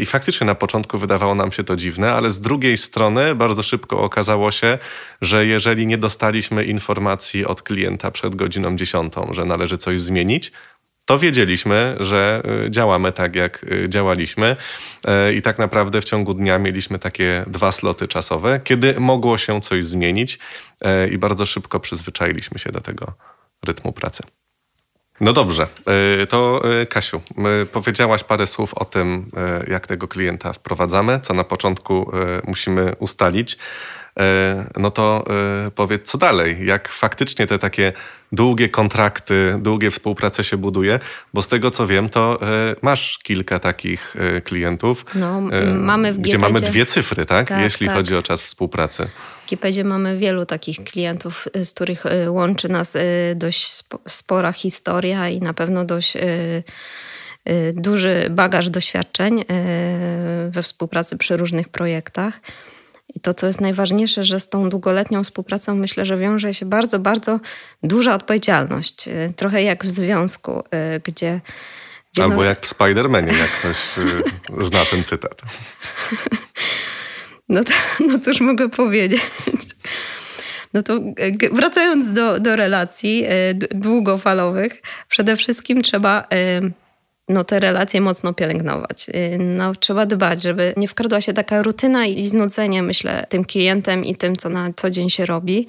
I 0.00 0.06
faktycznie 0.06 0.46
na 0.46 0.54
początku 0.54 0.98
wydawało 0.98 1.34
nam 1.34 1.52
się 1.52 1.64
to 1.64 1.76
dziwne, 1.76 2.12
ale 2.12 2.30
z 2.30 2.40
drugiej 2.40 2.76
strony 2.76 3.34
bardzo 3.34 3.62
szybko 3.62 4.00
okazało 4.00 4.50
się, 4.50 4.78
że 5.20 5.46
jeżeli 5.46 5.86
nie 5.86 5.98
dostaliśmy 5.98 6.64
informacji 6.64 7.46
od 7.46 7.62
klienta 7.62 8.10
przed 8.10 8.34
godziną 8.34 8.76
dziesiątą, 8.76 9.28
że 9.32 9.44
należy 9.44 9.78
coś 9.78 10.00
zmienić, 10.00 10.52
to 11.04 11.18
wiedzieliśmy, 11.18 11.96
że 12.00 12.42
y, 12.66 12.70
działamy 12.70 13.12
tak, 13.12 13.36
jak 13.36 13.64
y, 13.64 13.88
działaliśmy. 13.88 14.56
Y, 15.28 15.34
I 15.34 15.42
tak 15.42 15.58
naprawdę 15.58 16.00
w 16.00 16.04
ciągu 16.04 16.34
dnia 16.34 16.58
mieliśmy 16.58 16.98
takie 16.98 17.44
dwa 17.46 17.72
sloty 17.72 18.08
czasowe, 18.08 18.60
kiedy 18.64 19.00
mogło 19.00 19.38
się 19.38 19.60
coś 19.60 19.84
zmienić 19.84 20.38
i 21.10 21.18
bardzo 21.18 21.46
szybko 21.46 21.80
przyzwyczailiśmy 21.80 22.58
się 22.58 22.72
do 22.72 22.80
tego 22.80 23.12
rytmu 23.66 23.92
pracy. 23.92 24.22
No 25.20 25.32
dobrze, 25.32 25.66
to 26.28 26.62
Kasiu, 26.88 27.20
powiedziałaś 27.72 28.24
parę 28.24 28.46
słów 28.46 28.74
o 28.74 28.84
tym, 28.84 29.30
jak 29.68 29.86
tego 29.86 30.08
klienta 30.08 30.52
wprowadzamy, 30.52 31.20
co 31.20 31.34
na 31.34 31.44
początku 31.44 32.12
musimy 32.46 32.96
ustalić. 32.98 33.58
E, 34.20 34.64
no 34.76 34.90
to 34.90 35.24
e, 35.66 35.70
powiedz, 35.70 36.10
co 36.10 36.18
dalej? 36.18 36.66
Jak 36.66 36.88
faktycznie 36.88 37.46
te 37.46 37.58
takie 37.58 37.92
długie 38.32 38.68
kontrakty, 38.68 39.56
długie 39.58 39.90
współprace 39.90 40.44
się 40.44 40.56
buduje? 40.56 40.98
Bo 41.34 41.42
z 41.42 41.48
tego 41.48 41.70
co 41.70 41.86
wiem, 41.86 42.08
to 42.08 42.38
e, 42.42 42.76
masz 42.82 43.18
kilka 43.18 43.58
takich 43.58 44.16
klientów, 44.44 45.04
no, 45.14 45.40
mamy 45.74 46.12
w 46.12 46.18
gdzie 46.18 46.38
mamy 46.38 46.60
dwie 46.60 46.86
cyfry, 46.86 47.26
tak? 47.26 47.48
tak 47.48 47.60
Jeśli 47.60 47.86
tak. 47.86 47.96
chodzi 47.96 48.16
o 48.16 48.22
czas 48.22 48.42
współpracy. 48.42 49.08
W 49.46 49.50
Gipedzie 49.50 49.84
mamy 49.84 50.18
wielu 50.18 50.46
takich 50.46 50.84
klientów, 50.84 51.48
z 51.62 51.74
których 51.74 52.04
łączy 52.28 52.68
nas 52.68 52.96
dość 53.34 53.70
spora 54.08 54.52
historia 54.52 55.28
i 55.28 55.40
na 55.40 55.54
pewno 55.54 55.84
dość 55.84 56.14
duży 57.72 58.26
bagaż 58.30 58.70
doświadczeń 58.70 59.44
we 60.48 60.62
współpracy 60.62 61.16
przy 61.16 61.36
różnych 61.36 61.68
projektach. 61.68 62.40
I 63.14 63.20
to, 63.20 63.34
co 63.34 63.46
jest 63.46 63.60
najważniejsze, 63.60 64.24
że 64.24 64.40
z 64.40 64.48
tą 64.48 64.68
długoletnią 64.68 65.24
współpracą 65.24 65.76
myślę, 65.76 66.04
że 66.06 66.16
wiąże 66.16 66.54
się 66.54 66.66
bardzo, 66.66 66.98
bardzo 66.98 67.40
duża 67.82 68.14
odpowiedzialność. 68.14 69.08
Y, 69.08 69.32
trochę 69.36 69.62
jak 69.62 69.84
w 69.84 69.88
związku, 69.88 70.60
y, 70.60 71.00
gdzie. 71.04 71.40
gdzie 72.12 72.22
Albo 72.22 72.36
no... 72.36 72.42
jak 72.42 72.66
w 72.66 72.74
Spider-Manie, 72.74 73.38
jak 73.38 73.50
ktoś 73.50 73.98
y, 73.98 74.64
zna 74.68 74.84
ten 74.90 75.04
cytat. 75.04 75.42
No, 77.48 77.64
to, 77.64 77.72
no 78.08 78.18
cóż 78.18 78.40
mogę 78.40 78.68
powiedzieć. 78.68 79.22
No 80.74 80.82
to 80.82 81.00
wracając 81.52 82.12
do, 82.12 82.40
do 82.40 82.56
relacji 82.56 83.24
długofalowych, 83.70 84.82
przede 85.08 85.36
wszystkim 85.36 85.82
trzeba 85.82 86.28
no, 87.32 87.44
te 87.44 87.60
relacje 87.60 88.00
mocno 88.00 88.34
pielęgnować. 88.34 89.08
Y, 89.08 89.38
no, 89.38 89.74
trzeba 89.74 90.06
dbać, 90.06 90.42
żeby 90.42 90.74
nie 90.76 90.88
wkradła 90.88 91.20
się 91.20 91.32
taka 91.32 91.62
rutyna 91.62 92.06
i 92.06 92.24
znudzenie, 92.24 92.82
myślę, 92.82 93.26
tym 93.28 93.44
klientem 93.44 94.04
i 94.04 94.16
tym, 94.16 94.36
co 94.36 94.48
na 94.48 94.70
co 94.76 94.90
dzień 94.90 95.10
się 95.10 95.26
robi. 95.26 95.66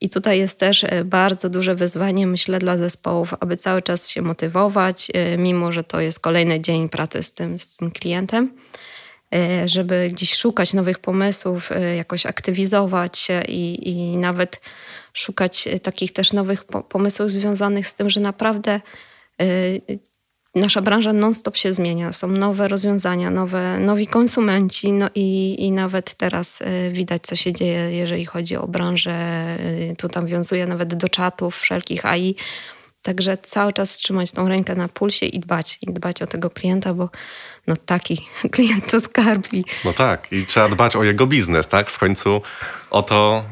I 0.00 0.08
tutaj 0.08 0.38
jest 0.38 0.60
też 0.60 0.84
y, 0.84 1.04
bardzo 1.04 1.48
duże 1.48 1.74
wyzwanie, 1.74 2.26
myślę, 2.26 2.58
dla 2.58 2.76
zespołów, 2.76 3.34
aby 3.40 3.56
cały 3.56 3.82
czas 3.82 4.08
się 4.10 4.22
motywować, 4.22 5.10
y, 5.34 5.38
mimo 5.38 5.72
że 5.72 5.84
to 5.84 6.00
jest 6.00 6.20
kolejny 6.20 6.60
dzień 6.60 6.88
pracy 6.88 7.22
z 7.22 7.32
tym, 7.32 7.58
z 7.58 7.76
tym 7.76 7.90
klientem, 7.90 8.52
żeby 9.66 10.10
gdzieś 10.12 10.34
szukać 10.34 10.74
nowych 10.74 10.98
pomysłów, 10.98 11.70
jakoś 11.96 12.26
aktywizować 12.26 13.18
się 13.18 13.42
i, 13.48 13.88
i 13.88 14.16
nawet 14.16 14.60
szukać 15.12 15.68
takich 15.82 16.12
też 16.12 16.32
nowych 16.32 16.64
pomysłów 16.64 17.30
związanych 17.30 17.88
z 17.88 17.94
tym, 17.94 18.10
że 18.10 18.20
naprawdę 18.20 18.80
nasza 20.54 20.82
branża 20.82 21.12
non-stop 21.12 21.56
się 21.56 21.72
zmienia. 21.72 22.12
Są 22.12 22.28
nowe 22.28 22.68
rozwiązania, 22.68 23.30
nowe, 23.30 23.78
nowi 23.78 24.06
konsumenci, 24.06 24.92
no 24.92 25.08
i, 25.14 25.56
i 25.64 25.70
nawet 25.70 26.14
teraz 26.14 26.60
y, 26.60 26.90
widać, 26.92 27.22
co 27.22 27.36
się 27.36 27.52
dzieje, 27.52 27.96
jeżeli 27.96 28.26
chodzi 28.26 28.56
o 28.56 28.68
branżę. 28.68 29.46
Y, 29.60 29.96
tu 29.98 30.08
tam 30.08 30.26
wiązuje 30.26 30.66
nawet 30.66 30.94
do 30.94 31.08
czatów 31.08 31.56
wszelkich 31.56 32.06
AI. 32.06 32.34
Także 33.02 33.38
cały 33.38 33.72
czas 33.72 33.96
trzymać 33.96 34.32
tą 34.32 34.48
rękę 34.48 34.74
na 34.74 34.88
pulsie 34.88 35.26
i 35.26 35.40
dbać, 35.40 35.78
i 35.82 35.86
dbać 35.86 36.22
o 36.22 36.26
tego 36.26 36.50
klienta, 36.50 36.94
bo 36.94 37.10
no 37.66 37.74
taki 37.76 38.28
klient 38.50 38.90
to 38.90 39.00
skarbi. 39.00 39.64
No 39.84 39.92
tak, 39.92 40.32
i 40.32 40.46
trzeba 40.46 40.68
dbać 40.68 40.96
o 40.96 41.04
jego 41.04 41.26
biznes, 41.26 41.68
tak? 41.68 41.90
W 41.90 41.98
końcu 41.98 42.42
o 42.90 43.02
to, 43.02 43.44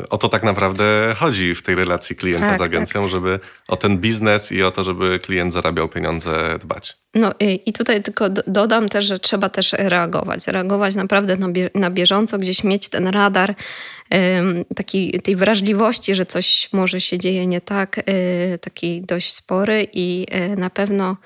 yy, 0.00 0.08
o 0.08 0.18
to 0.18 0.28
tak 0.28 0.42
naprawdę 0.42 1.14
chodzi 1.18 1.54
w 1.54 1.62
tej 1.62 1.74
relacji 1.74 2.16
klienta 2.16 2.48
tak, 2.48 2.58
z 2.58 2.60
agencją, 2.60 3.02
tak. 3.02 3.10
żeby 3.10 3.40
o 3.68 3.76
ten 3.76 3.98
biznes 3.98 4.52
i 4.52 4.62
o 4.62 4.70
to, 4.70 4.84
żeby 4.84 5.18
klient 5.18 5.52
zarabiał 5.52 5.88
pieniądze 5.88 6.58
dbać. 6.60 6.96
No 7.14 7.34
i, 7.40 7.60
i 7.66 7.72
tutaj 7.72 8.02
tylko 8.02 8.28
dodam 8.46 8.88
też, 8.88 9.04
że 9.04 9.18
trzeba 9.18 9.48
też 9.48 9.72
reagować. 9.72 10.46
Reagować 10.46 10.94
naprawdę 10.94 11.36
na, 11.36 11.48
bie, 11.48 11.70
na 11.74 11.90
bieżąco, 11.90 12.38
gdzieś 12.38 12.64
mieć 12.64 12.88
ten 12.88 13.08
radar 13.08 13.54
yy, 14.10 14.18
taki, 14.76 15.20
tej 15.20 15.36
wrażliwości, 15.36 16.14
że 16.14 16.26
coś 16.26 16.68
może 16.72 17.00
się 17.00 17.18
dzieje 17.18 17.46
nie 17.46 17.60
tak, 17.60 17.96
yy, 17.96 18.58
taki 18.58 19.02
dość 19.02 19.34
spory 19.34 19.86
i 19.92 20.26
y, 20.52 20.56
na 20.56 20.70
pewno 20.70 21.16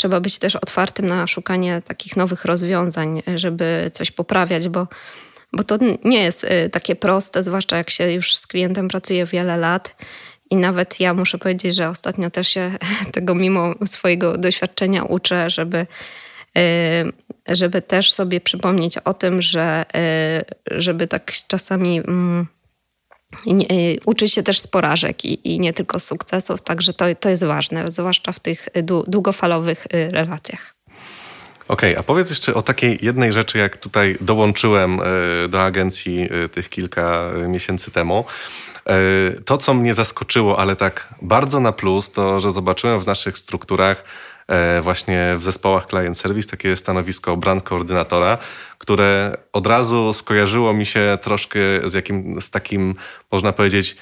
trzeba 0.00 0.20
być 0.20 0.38
też 0.38 0.56
otwartym 0.56 1.06
na 1.06 1.26
szukanie 1.26 1.82
takich 1.82 2.16
nowych 2.16 2.44
rozwiązań, 2.44 3.22
żeby 3.36 3.90
coś 3.94 4.10
poprawiać, 4.10 4.68
bo, 4.68 4.86
bo 5.52 5.64
to 5.64 5.78
nie 6.04 6.22
jest 6.22 6.44
y, 6.44 6.70
takie 6.70 6.96
proste, 6.96 7.42
zwłaszcza 7.42 7.76
jak 7.76 7.90
się 7.90 8.12
już 8.12 8.36
z 8.36 8.46
klientem 8.46 8.88
pracuje 8.88 9.26
wiele 9.26 9.56
lat. 9.56 9.96
I 10.50 10.56
nawet 10.56 11.00
ja 11.00 11.14
muszę 11.14 11.38
powiedzieć, 11.38 11.76
że 11.76 11.88
ostatnio 11.88 12.30
też 12.30 12.48
się 12.48 12.70
tego 13.14 13.34
mimo 13.34 13.74
swojego 13.86 14.38
doświadczenia 14.38 15.04
uczę, 15.04 15.50
żeby, 15.50 15.86
y, 16.58 17.56
żeby 17.56 17.82
też 17.82 18.12
sobie 18.12 18.40
przypomnieć 18.40 18.98
o 18.98 19.14
tym, 19.14 19.42
że 19.42 19.84
y, 20.70 20.80
żeby 20.80 21.06
tak 21.06 21.32
czasami 21.48 22.02
y, 23.46 23.98
uczyć 24.04 24.32
się 24.32 24.42
też 24.42 24.60
z 24.60 24.66
porażek 24.66 25.24
i, 25.24 25.54
i, 25.54 25.60
nie 25.60 25.72
tylko 25.72 25.98
z 25.98 26.04
sukcesów, 26.04 26.62
także 26.62 26.92
to, 26.92 27.04
to 27.20 27.28
jest 27.28 27.44
ważne, 27.44 27.90
zwłaszcza 27.90 28.32
w 28.32 28.40
tych 28.40 28.68
długofalowych 29.06 29.86
relacjach. 29.90 30.74
Okej, 31.68 31.90
okay, 31.90 31.98
a 31.98 32.02
powiedz 32.02 32.30
jeszcze 32.30 32.54
o 32.54 32.62
takiej 32.62 32.98
jednej 33.02 33.32
rzeczy, 33.32 33.58
jak 33.58 33.76
tutaj 33.76 34.16
dołączyłem 34.20 35.00
do 35.48 35.62
agencji 35.62 36.28
tych 36.52 36.68
kilka 36.68 37.30
miesięcy 37.48 37.90
temu. 37.90 38.24
To, 39.44 39.58
co 39.58 39.74
mnie 39.74 39.94
zaskoczyło, 39.94 40.58
ale 40.58 40.76
tak 40.76 41.14
bardzo 41.22 41.60
na 41.60 41.72
plus, 41.72 42.10
to 42.10 42.40
że 42.40 42.50
zobaczyłem 42.50 43.00
w 43.00 43.06
naszych 43.06 43.38
strukturach 43.38 44.04
właśnie 44.82 45.34
w 45.38 45.42
zespołach 45.42 45.86
client 45.86 46.18
service 46.18 46.50
takie 46.50 46.76
stanowisko 46.76 47.36
brand 47.36 47.62
koordynatora, 47.62 48.38
które 48.78 49.36
od 49.52 49.66
razu 49.66 50.12
skojarzyło 50.12 50.72
mi 50.72 50.86
się 50.86 51.18
troszkę 51.22 51.58
z, 51.84 51.94
jakim, 51.94 52.40
z 52.40 52.50
takim, 52.50 52.94
można 53.32 53.52
powiedzieć, 53.52 53.96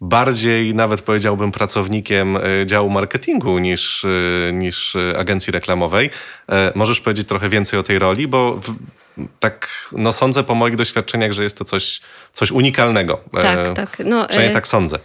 bardziej 0.00 0.74
nawet 0.74 1.02
powiedziałbym 1.02 1.52
pracownikiem 1.52 2.36
e, 2.36 2.40
działu 2.66 2.90
marketingu 2.90 3.58
niż, 3.58 4.04
e, 4.04 4.52
niż 4.52 4.96
agencji 5.18 5.52
reklamowej. 5.52 6.10
Możesz 6.74 7.00
powiedzieć 7.00 7.28
trochę 7.28 7.48
więcej 7.48 7.80
o 7.80 7.82
tej 7.82 7.98
roli, 7.98 8.28
bo 8.28 8.56
w, 8.56 8.74
tak 9.40 9.68
no 9.92 10.12
sądzę 10.12 10.44
po 10.44 10.54
moich 10.54 10.76
doświadczeniach, 10.76 11.32
że 11.32 11.42
jest 11.42 11.58
to 11.58 11.64
coś, 11.64 12.00
coś 12.32 12.50
unikalnego. 12.50 13.20
Tak, 13.32 13.72
tak. 13.74 14.02
No, 14.04 14.26
przynajmniej 14.26 14.54
tak 14.54 14.68
sądzę. 14.68 14.98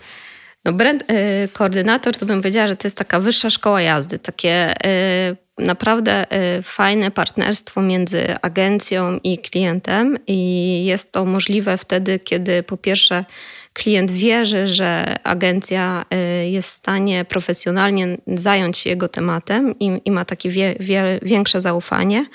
No 0.67 0.73
brand 0.73 1.03
y, 1.11 1.49
koordynator 1.53 2.17
to 2.17 2.25
bym 2.25 2.41
powiedziała, 2.41 2.67
że 2.67 2.75
to 2.75 2.87
jest 2.87 2.97
taka 2.97 3.19
wyższa 3.19 3.49
szkoła 3.49 3.81
jazdy, 3.81 4.19
takie 4.19 4.73
y, 4.85 5.37
naprawdę 5.57 6.25
y, 6.57 6.61
fajne 6.63 7.11
partnerstwo 7.11 7.81
między 7.81 8.35
agencją 8.41 9.19
i 9.23 9.37
klientem 9.37 10.17
i 10.27 10.85
jest 10.85 11.11
to 11.11 11.25
możliwe 11.25 11.77
wtedy, 11.77 12.19
kiedy 12.19 12.63
po 12.63 12.77
pierwsze 12.77 13.25
klient 13.73 14.11
wierzy, 14.11 14.67
że 14.67 15.15
agencja 15.23 16.05
jest 16.49 16.69
w 16.69 16.73
stanie 16.73 17.25
profesjonalnie 17.25 18.17
zająć 18.27 18.77
się 18.77 18.89
jego 18.89 19.07
tematem 19.07 19.79
i, 19.79 20.01
i 20.05 20.11
ma 20.11 20.25
takie 20.25 20.49
wie, 20.49 20.75
wie, 20.79 21.19
większe 21.21 21.61
zaufanie, 21.61 22.25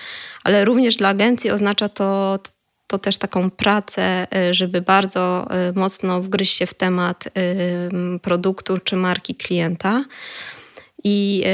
ale 0.44 0.64
również 0.64 0.96
dla 0.96 1.08
agencji 1.08 1.50
oznacza 1.50 1.88
to 1.88 2.38
to 2.92 2.98
też 2.98 3.18
taką 3.18 3.50
pracę, 3.50 4.26
y, 4.50 4.54
żeby 4.54 4.80
bardzo 4.80 5.48
y, 5.70 5.78
mocno 5.78 6.20
wgryźć 6.20 6.56
się 6.56 6.66
w 6.66 6.74
temat 6.74 7.26
y, 7.26 7.30
produktu 8.18 8.78
czy 8.78 8.96
marki 8.96 9.34
klienta. 9.34 10.04
I 11.04 11.44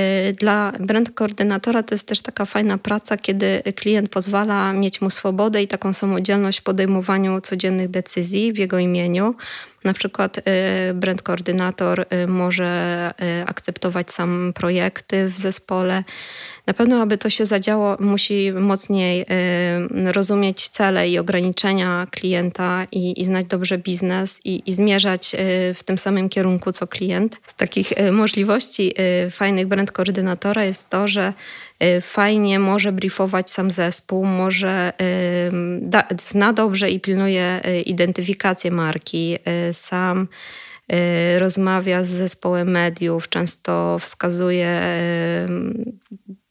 dla 0.41 0.73
brand 0.81 1.11
koordynatora 1.11 1.83
to 1.83 1.95
jest 1.95 2.09
też 2.09 2.23
taka 2.23 2.45
fajna 2.45 2.79
praca, 2.79 3.17
kiedy 3.17 3.63
klient 3.77 4.11
pozwala 4.11 4.73
mieć 4.73 5.01
mu 5.01 5.11
swobodę 5.11 5.63
i 5.63 5.69
taką 5.69 5.93
samodzielność 5.93 6.61
w 6.61 6.63
podejmowaniu 6.63 7.41
codziennych 7.41 7.89
decyzji 7.89 8.53
w 8.53 8.59
jego 8.59 8.79
imieniu. 8.79 9.35
Na 9.85 9.95
przykład 9.95 10.41
brand 10.95 11.23
koordynator 11.23 12.07
może 12.29 13.11
akceptować 13.47 14.13
sam 14.13 14.53
projekty 14.55 15.29
w 15.29 15.39
zespole, 15.39 16.05
na 16.67 16.75
pewno, 16.75 17.03
aby 17.03 17.19
to 17.19 17.31
się 17.31 17.47
zadziało, 17.47 17.97
musi 18.01 18.53
mocniej 18.53 19.25
rozumieć 19.91 20.69
cele 20.69 21.09
i 21.09 21.19
ograniczenia 21.19 22.07
klienta 22.11 22.87
i, 22.93 23.21
i 23.21 23.25
znać 23.25 23.47
dobrze 23.47 23.79
biznes 23.79 24.41
i, 24.45 24.63
i 24.67 24.73
zmierzać 24.73 25.37
w 25.75 25.81
tym 25.85 25.99
samym 25.99 26.29
kierunku 26.29 26.73
co 26.73 26.87
klient. 26.87 27.41
Z 27.47 27.55
takich 27.55 27.93
możliwości 28.13 28.95
fajnych 29.39 29.67
brand 29.67 29.93
koordynatora 29.93 30.65
jest 30.65 30.89
to, 30.89 31.09
że 31.09 31.33
fajnie 32.01 32.59
może 32.59 32.93
briefować 32.93 33.51
sam 33.51 33.71
zespół, 33.71 34.25
może 34.25 34.93
da, 35.81 36.05
zna 36.23 36.53
dobrze 36.53 36.91
i 36.91 37.01
pilnuje 37.01 37.61
identyfikację 37.87 38.71
marki, 38.71 39.39
sam 39.73 40.29
rozmawia 41.39 42.05
z 42.05 42.09
zespołem 42.09 42.71
mediów, 42.71 43.29
często 43.29 43.99
wskazuje 43.99 44.81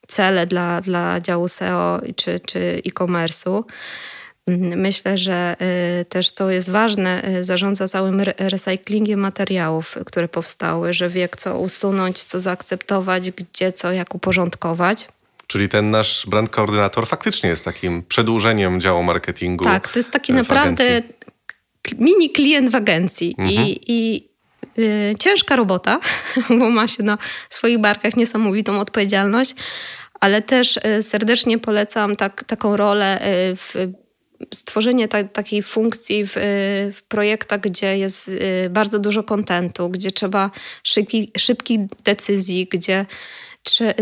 cele 0.08 0.48
dla, 0.48 0.82
dla 0.82 1.22
działu 1.22 1.48
SEO 1.48 2.02
czy, 2.16 2.40
czy 2.40 2.82
e-commerce'u. 2.86 3.64
Myślę, 4.76 5.18
że 5.18 5.56
y, 6.02 6.06
też 6.06 6.32
co 6.32 6.50
jest 6.50 6.70
ważne, 6.70 7.24
y, 7.30 7.44
zarządza 7.44 7.88
całym 7.88 8.22
recyklingiem 8.38 9.20
materiałów, 9.20 9.98
które 10.06 10.28
powstały, 10.28 10.94
że 10.94 11.10
wie, 11.10 11.30
co 11.38 11.60
usunąć, 11.60 12.24
co 12.24 12.40
zaakceptować, 12.40 13.32
gdzie 13.32 13.72
co, 13.72 13.92
jak 13.92 14.16
uporządkować. 14.16 15.08
Czyli 15.48 15.70
ten 15.70 15.92
nasz 15.92 16.26
brand 16.28 16.50
koordynator 16.50 17.08
faktycznie 17.08 17.50
jest 17.50 17.66
takim 17.66 18.04
przedłużeniem 18.04 18.82
działu 18.82 19.04
marketingu. 19.04 19.64
Tak, 19.64 19.88
to 19.88 20.00
jest 20.00 20.12
taki 20.12 20.34
naprawdę 20.34 20.86
agencji. 20.86 21.98
mini 21.98 22.30
klient 22.30 22.72
w 22.72 22.76
agencji. 22.76 23.36
Mhm. 23.38 23.68
I, 23.68 23.80
i 23.88 24.30
yy, 24.78 25.16
ciężka 25.20 25.56
robota, 25.56 26.00
bo 26.60 26.70
ma 26.70 26.88
się 26.88 27.04
na 27.04 27.18
swoich 27.50 27.78
barkach 27.78 28.18
niesamowitą 28.18 28.80
odpowiedzialność, 28.80 29.56
ale 30.20 30.42
też 30.42 30.78
y, 30.78 31.04
serdecznie 31.04 31.60
polecam 31.60 32.16
tak, 32.16 32.44
taką 32.44 32.78
rolę 32.78 33.22
y, 33.52 33.56
w 33.56 33.76
stworzenie 34.54 35.08
ta, 35.08 35.24
takiej 35.24 35.64
funkcji 35.64 36.26
w, 36.26 36.38
y, 36.38 36.42
w, 36.94 37.02
projektach, 37.08 37.60
gdzie 37.60 37.98
jest 37.98 38.32
bardzo 38.70 39.00
dużo 39.00 39.24
kontentu, 39.24 39.90
gdzie 39.90 40.12
trzeba 40.12 40.52
szybki, 40.84 41.32
szybkich 41.38 41.80
decyzji, 42.04 42.68
gdzie 42.72 43.06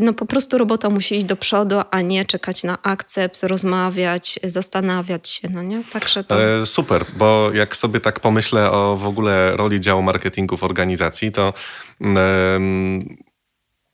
no 0.02 0.14
po 0.14 0.26
prostu 0.26 0.58
robota 0.58 0.90
musi 0.90 1.16
iść 1.16 1.26
do 1.26 1.36
przodu, 1.36 1.82
a 1.92 2.02
nie 2.02 2.26
czekać 2.26 2.64
na 2.64 2.78
akcept, 2.82 3.44
rozmawiać, 3.44 4.40
zastanawiać 4.44 5.30
się, 5.30 5.50
no 5.50 5.64
nie? 5.64 5.84
Także 5.92 6.24
to... 6.24 6.44
E, 6.44 6.66
super, 6.66 7.06
bo 7.18 7.52
jak 7.54 7.76
sobie 7.76 8.00
tak 8.00 8.20
pomyślę 8.20 8.72
o 8.72 8.98
w 8.98 9.08
ogóle 9.08 9.58
roli 9.58 9.80
działu 9.80 10.02
marketingu 10.02 10.58
w 10.58 10.64
organizacji, 10.64 11.32
to 11.32 11.54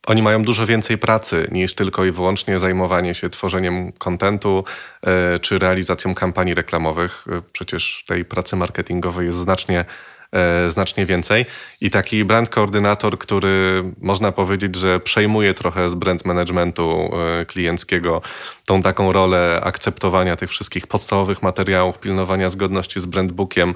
oni 0.07 0.21
mają 0.21 0.43
dużo 0.43 0.65
więcej 0.65 0.97
pracy 0.97 1.47
niż 1.51 1.75
tylko 1.75 2.05
i 2.05 2.11
wyłącznie 2.11 2.59
zajmowanie 2.59 3.15
się 3.15 3.29
tworzeniem 3.29 3.91
kontentu 3.91 4.63
e, 5.07 5.39
czy 5.39 5.59
realizacją 5.59 6.15
kampanii 6.15 6.53
reklamowych. 6.53 7.25
E, 7.31 7.41
przecież 7.53 8.03
tej 8.07 8.25
pracy 8.25 8.55
marketingowej 8.55 9.25
jest 9.25 9.37
znacznie, 9.37 9.85
e, 10.31 10.71
znacznie 10.71 11.05
więcej. 11.05 11.45
I 11.81 11.89
taki 11.89 12.25
brand 12.25 12.49
koordynator, 12.49 13.17
który 13.17 13.83
można 14.01 14.31
powiedzieć, 14.31 14.75
że 14.75 14.99
przejmuje 14.99 15.53
trochę 15.53 15.89
z 15.89 15.95
brand 15.95 16.25
managementu 16.25 17.11
klienckiego 17.47 18.21
tą 18.65 18.81
taką 18.81 19.11
rolę 19.11 19.61
akceptowania 19.63 20.35
tych 20.35 20.49
wszystkich 20.49 20.87
podstawowych 20.87 21.43
materiałów, 21.43 21.99
pilnowania 21.99 22.49
zgodności 22.49 22.99
z 22.99 23.05
brandbookiem, 23.05 23.75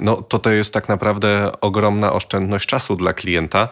no 0.00 0.22
to 0.22 0.38
to 0.38 0.50
jest 0.50 0.74
tak 0.74 0.88
naprawdę 0.88 1.52
ogromna 1.60 2.12
oszczędność 2.12 2.66
czasu 2.66 2.96
dla 2.96 3.12
klienta. 3.12 3.68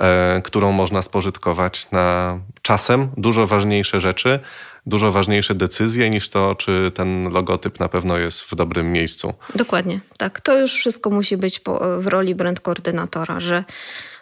E, 0.00 0.42
którą 0.44 0.72
można 0.72 1.02
spożytkować 1.02 1.86
na 1.92 2.38
czasem 2.62 3.08
dużo 3.16 3.46
ważniejsze 3.46 4.00
rzeczy, 4.00 4.40
dużo 4.86 5.12
ważniejsze 5.12 5.54
decyzje 5.54 6.10
niż 6.10 6.28
to, 6.28 6.54
czy 6.54 6.90
ten 6.94 7.32
logotyp 7.32 7.80
na 7.80 7.88
pewno 7.88 8.18
jest 8.18 8.40
w 8.40 8.54
dobrym 8.54 8.92
miejscu. 8.92 9.34
Dokładnie, 9.54 10.00
tak. 10.16 10.40
To 10.40 10.58
już 10.58 10.72
wszystko 10.72 11.10
musi 11.10 11.36
być 11.36 11.60
w 11.98 12.06
roli 12.06 12.34
brand 12.34 12.60
koordynatora, 12.60 13.40
że 13.40 13.64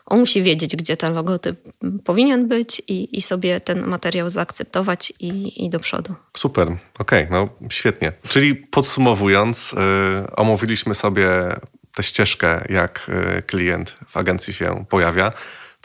on 0.06 0.18
musi 0.18 0.42
wiedzieć, 0.42 0.76
gdzie 0.76 0.96
ten 0.96 1.14
logotyp 1.14 1.60
powinien 2.04 2.48
być 2.48 2.82
i, 2.88 3.18
i 3.18 3.22
sobie 3.22 3.60
ten 3.60 3.86
materiał 3.86 4.28
zaakceptować 4.28 5.12
i, 5.20 5.64
i 5.64 5.70
do 5.70 5.80
przodu. 5.80 6.14
Super, 6.36 6.66
okej, 6.98 7.24
okay, 7.24 7.28
no 7.30 7.48
świetnie. 7.70 8.12
Czyli 8.28 8.54
podsumowując, 8.54 9.72
yy, 9.72 10.36
omówiliśmy 10.36 10.94
sobie 10.94 11.28
tę 11.94 12.02
ścieżkę, 12.02 12.64
jak 12.68 13.10
yy, 13.34 13.42
klient 13.42 13.96
w 14.08 14.16
agencji 14.16 14.52
się 14.52 14.84
pojawia 14.88 15.32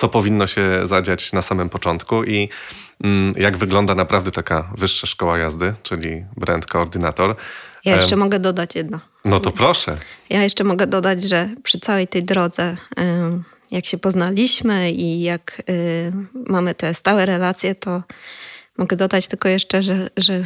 co 0.02 0.10
powinno 0.10 0.48
się 0.48 0.88
zadziać 0.88 1.34
na 1.34 1.42
samym 1.42 1.70
początku 1.70 2.24
i 2.24 2.50
mm, 3.04 3.34
jak 3.38 3.58
wygląda 3.58 3.96
naprawdę 3.96 4.32
taka 4.32 4.72
wyższa 4.78 5.08
szkoła 5.08 5.38
jazdy, 5.38 5.74
czyli 5.84 6.26
brand 6.38 6.66
koordynator. 6.66 7.36
Ja 7.86 7.96
jeszcze 7.96 8.16
mogę 8.16 8.40
dodać 8.40 8.76
jedno. 8.76 9.00
No 9.26 9.40
to 9.40 9.52
proszę. 9.52 9.96
Ja 10.30 10.44
jeszcze 10.44 10.64
mogę 10.64 10.88
dodać, 10.88 11.24
że 11.24 11.50
przy 11.64 11.80
całej 11.80 12.08
tej 12.08 12.24
drodze, 12.24 12.78
jak 13.72 13.86
się 13.86 13.98
poznaliśmy 13.98 14.92
i 14.92 15.22
jak 15.22 15.62
y, 15.70 16.12
mamy 16.34 16.76
te 16.76 16.94
stałe 16.94 17.26
relacje, 17.26 17.76
to 17.76 18.04
mogę 18.78 18.96
dodać 18.96 19.28
tylko 19.28 19.50
jeszcze, 19.50 19.84
że, 19.84 20.10
że 20.18 20.42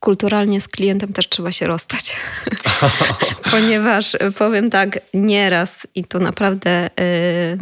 kulturalnie 0.00 0.60
z 0.60 0.68
klientem 0.68 1.12
też 1.12 1.28
trzeba 1.28 1.52
się 1.52 1.66
rozstać. 1.66 2.16
Ponieważ 3.50 4.16
powiem 4.38 4.70
tak, 4.70 4.98
nieraz 5.14 5.86
i 5.94 6.04
to 6.04 6.18
naprawdę 6.18 6.90
y, 7.00 7.58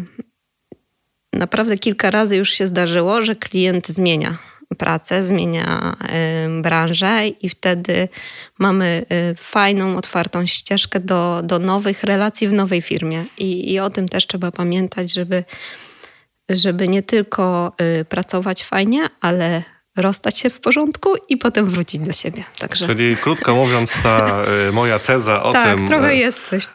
naprawdę 1.32 1.78
kilka 1.78 2.10
razy 2.10 2.36
już 2.36 2.50
się 2.50 2.66
zdarzyło, 2.66 3.22
że 3.22 3.36
klient 3.36 3.88
zmienia 3.88 4.38
pracę, 4.78 5.22
zmienia 5.22 5.96
y, 6.58 6.62
branżę 6.62 7.28
i 7.28 7.48
wtedy 7.48 8.08
mamy 8.58 9.04
y, 9.32 9.34
fajną, 9.34 9.96
otwartą 9.96 10.46
ścieżkę 10.46 11.00
do, 11.00 11.42
do 11.44 11.58
nowych 11.58 12.02
relacji 12.02 12.48
w 12.48 12.52
nowej 12.52 12.82
firmie. 12.82 13.24
I, 13.38 13.72
I 13.72 13.78
o 13.78 13.90
tym 13.90 14.08
też 14.08 14.26
trzeba 14.26 14.50
pamiętać, 14.50 15.12
żeby, 15.12 15.44
żeby 16.48 16.88
nie 16.88 17.02
tylko 17.02 17.72
y, 18.00 18.04
pracować 18.04 18.64
fajnie, 18.64 19.08
ale 19.20 19.62
rozstać 19.96 20.38
się 20.38 20.50
w 20.50 20.60
porządku 20.60 21.14
i 21.28 21.36
potem 21.36 21.66
wrócić 21.66 22.00
do 22.00 22.12
siebie. 22.12 22.44
Także... 22.58 22.86
Czyli 22.86 23.16
krótko 23.16 23.54
mówiąc, 23.54 24.02
ta 24.02 24.42
y, 24.68 24.72
moja 24.72 24.98
teza 24.98 25.42
o 25.42 25.52
tak, 25.52 25.76
tym, 25.76 26.04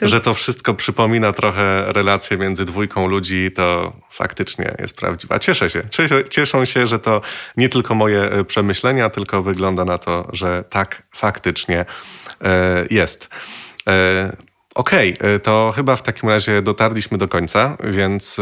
y, 0.02 0.08
że 0.08 0.22
to 0.22 0.34
wszystko 0.34 0.74
przypomina 0.74 1.34
trochę 1.34 1.86
relacje 1.88 2.38
między 2.38 2.66
dwójką 2.66 3.08
ludzi, 3.08 3.52
to 3.56 3.94
faktycznie 4.12 4.76
jest 4.80 4.98
prawdziwa. 4.98 5.40
Cieszę 5.40 5.70
się. 5.70 5.84
Cieszę, 5.90 6.30
cieszą 6.30 6.66
się, 6.66 6.88
że 6.88 7.00
to 7.00 7.22
nie 7.58 7.70
tylko 7.70 7.96
moje 7.96 8.34
y, 8.34 8.46
przemyślenia, 8.46 9.10
tylko 9.10 9.44
wygląda 9.44 9.86
na 9.86 9.98
to, 9.98 10.28
że 10.34 10.64
tak 10.70 11.04
faktycznie 11.16 11.86
jest. 12.90 13.30
Okej, 14.76 15.14
okay, 15.20 15.40
to 15.40 15.74
chyba 15.76 15.96
w 15.96 16.02
takim 16.02 16.30
razie 16.30 16.62
dotarliśmy 16.62 17.18
do 17.18 17.28
końca, 17.28 17.78
więc 17.84 18.38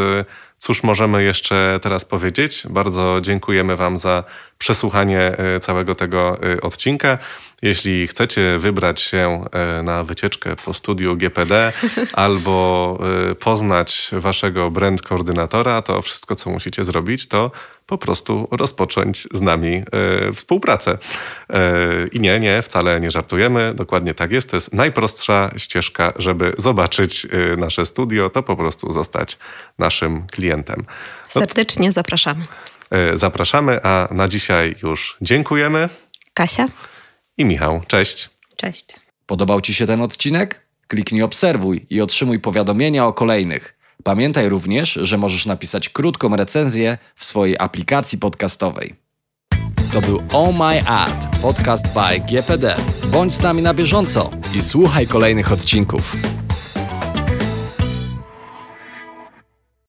Cóż 0.60 0.84
możemy 0.84 1.24
jeszcze 1.24 1.80
teraz 1.82 2.06
powiedzieć? 2.06 2.64
Bardzo 2.70 3.22
dziękujemy 3.22 3.76
Wam 3.76 3.98
za 3.98 4.24
przesłuchanie 4.60 5.38
e, 5.38 5.60
całego 5.60 5.96
tego 5.96 6.40
e, 6.44 6.62
odcinka. 6.62 7.18
Jeśli 7.62 8.08
chcecie 8.08 8.58
wybrać 8.58 9.02
się 9.02 9.46
e, 9.52 9.84
na 9.84 10.04
wycieczkę 10.04 10.56
po 10.66 10.74
studiu 10.74 11.16
GPD 11.16 11.74
albo 12.14 13.00
poznać 13.40 14.12
Waszego 14.14 14.72
brand 14.72 15.02
koordynatora, 15.02 15.82
to 15.82 16.02
wszystko, 16.02 16.36
co 16.36 16.50
musicie 16.50 16.86
zrobić, 16.86 17.28
to 17.28 17.52
po 17.86 17.98
prostu 17.98 18.48
rozpocząć 18.52 19.28
z 19.34 19.42
nami 19.42 19.84
współpracę. 20.34 20.98
I 22.12 22.20
nie, 22.20 22.40
nie, 22.40 22.62
wcale 22.62 23.00
nie 23.00 23.12
żartujemy. 23.12 23.74
Dokładnie 23.76 24.14
tak 24.14 24.32
jest. 24.32 24.50
To 24.50 24.58
jest 24.58 24.74
najprostsza 24.74 25.52
ścieżka, 25.58 26.14
żeby 26.16 26.54
zobaczyć 26.58 27.28
nasze 27.58 27.86
studio, 27.86 28.30
to 28.30 28.44
po 28.44 28.56
prostu 28.56 28.92
zostać 28.92 29.38
naszym 29.78 30.28
klientem 30.28 30.49
klientem. 30.50 30.86
No, 31.36 31.42
Serdecznie 31.42 31.92
zapraszamy. 31.92 32.46
E, 32.92 33.18
zapraszamy, 33.18 33.84
a 33.84 34.08
na 34.12 34.28
dzisiaj 34.28 34.76
już 34.84 35.18
dziękujemy. 35.22 35.90
Kasia 36.34 36.66
i 37.38 37.46
Michał. 37.46 37.82
Cześć. 37.88 38.30
Cześć. 38.56 38.86
Podobał 39.26 39.62
Ci 39.62 39.74
się 39.74 39.88
ten 39.88 40.02
odcinek? 40.02 40.62
Kliknij 40.88 41.22
obserwuj 41.22 41.86
i 41.90 42.02
otrzymuj 42.02 42.40
powiadomienia 42.40 43.06
o 43.06 43.14
kolejnych. 43.14 43.76
Pamiętaj 44.04 44.50
również, 44.50 44.94
że 44.94 45.18
możesz 45.18 45.46
napisać 45.46 45.90
krótką 45.90 46.36
recenzję 46.36 46.98
w 47.16 47.26
swojej 47.26 47.56
aplikacji 47.60 48.18
podcastowej. 48.18 48.96
To 49.94 50.02
był 50.02 50.24
Oh 50.34 50.52
My 50.52 50.88
Ad, 50.88 51.38
podcast 51.42 51.86
by 51.94 52.20
GPD. 52.20 52.76
Bądź 53.06 53.34
z 53.34 53.42
nami 53.42 53.62
na 53.62 53.74
bieżąco 53.74 54.32
i 54.56 54.62
słuchaj 54.62 55.08
kolejnych 55.08 55.52
odcinków. 55.52 56.16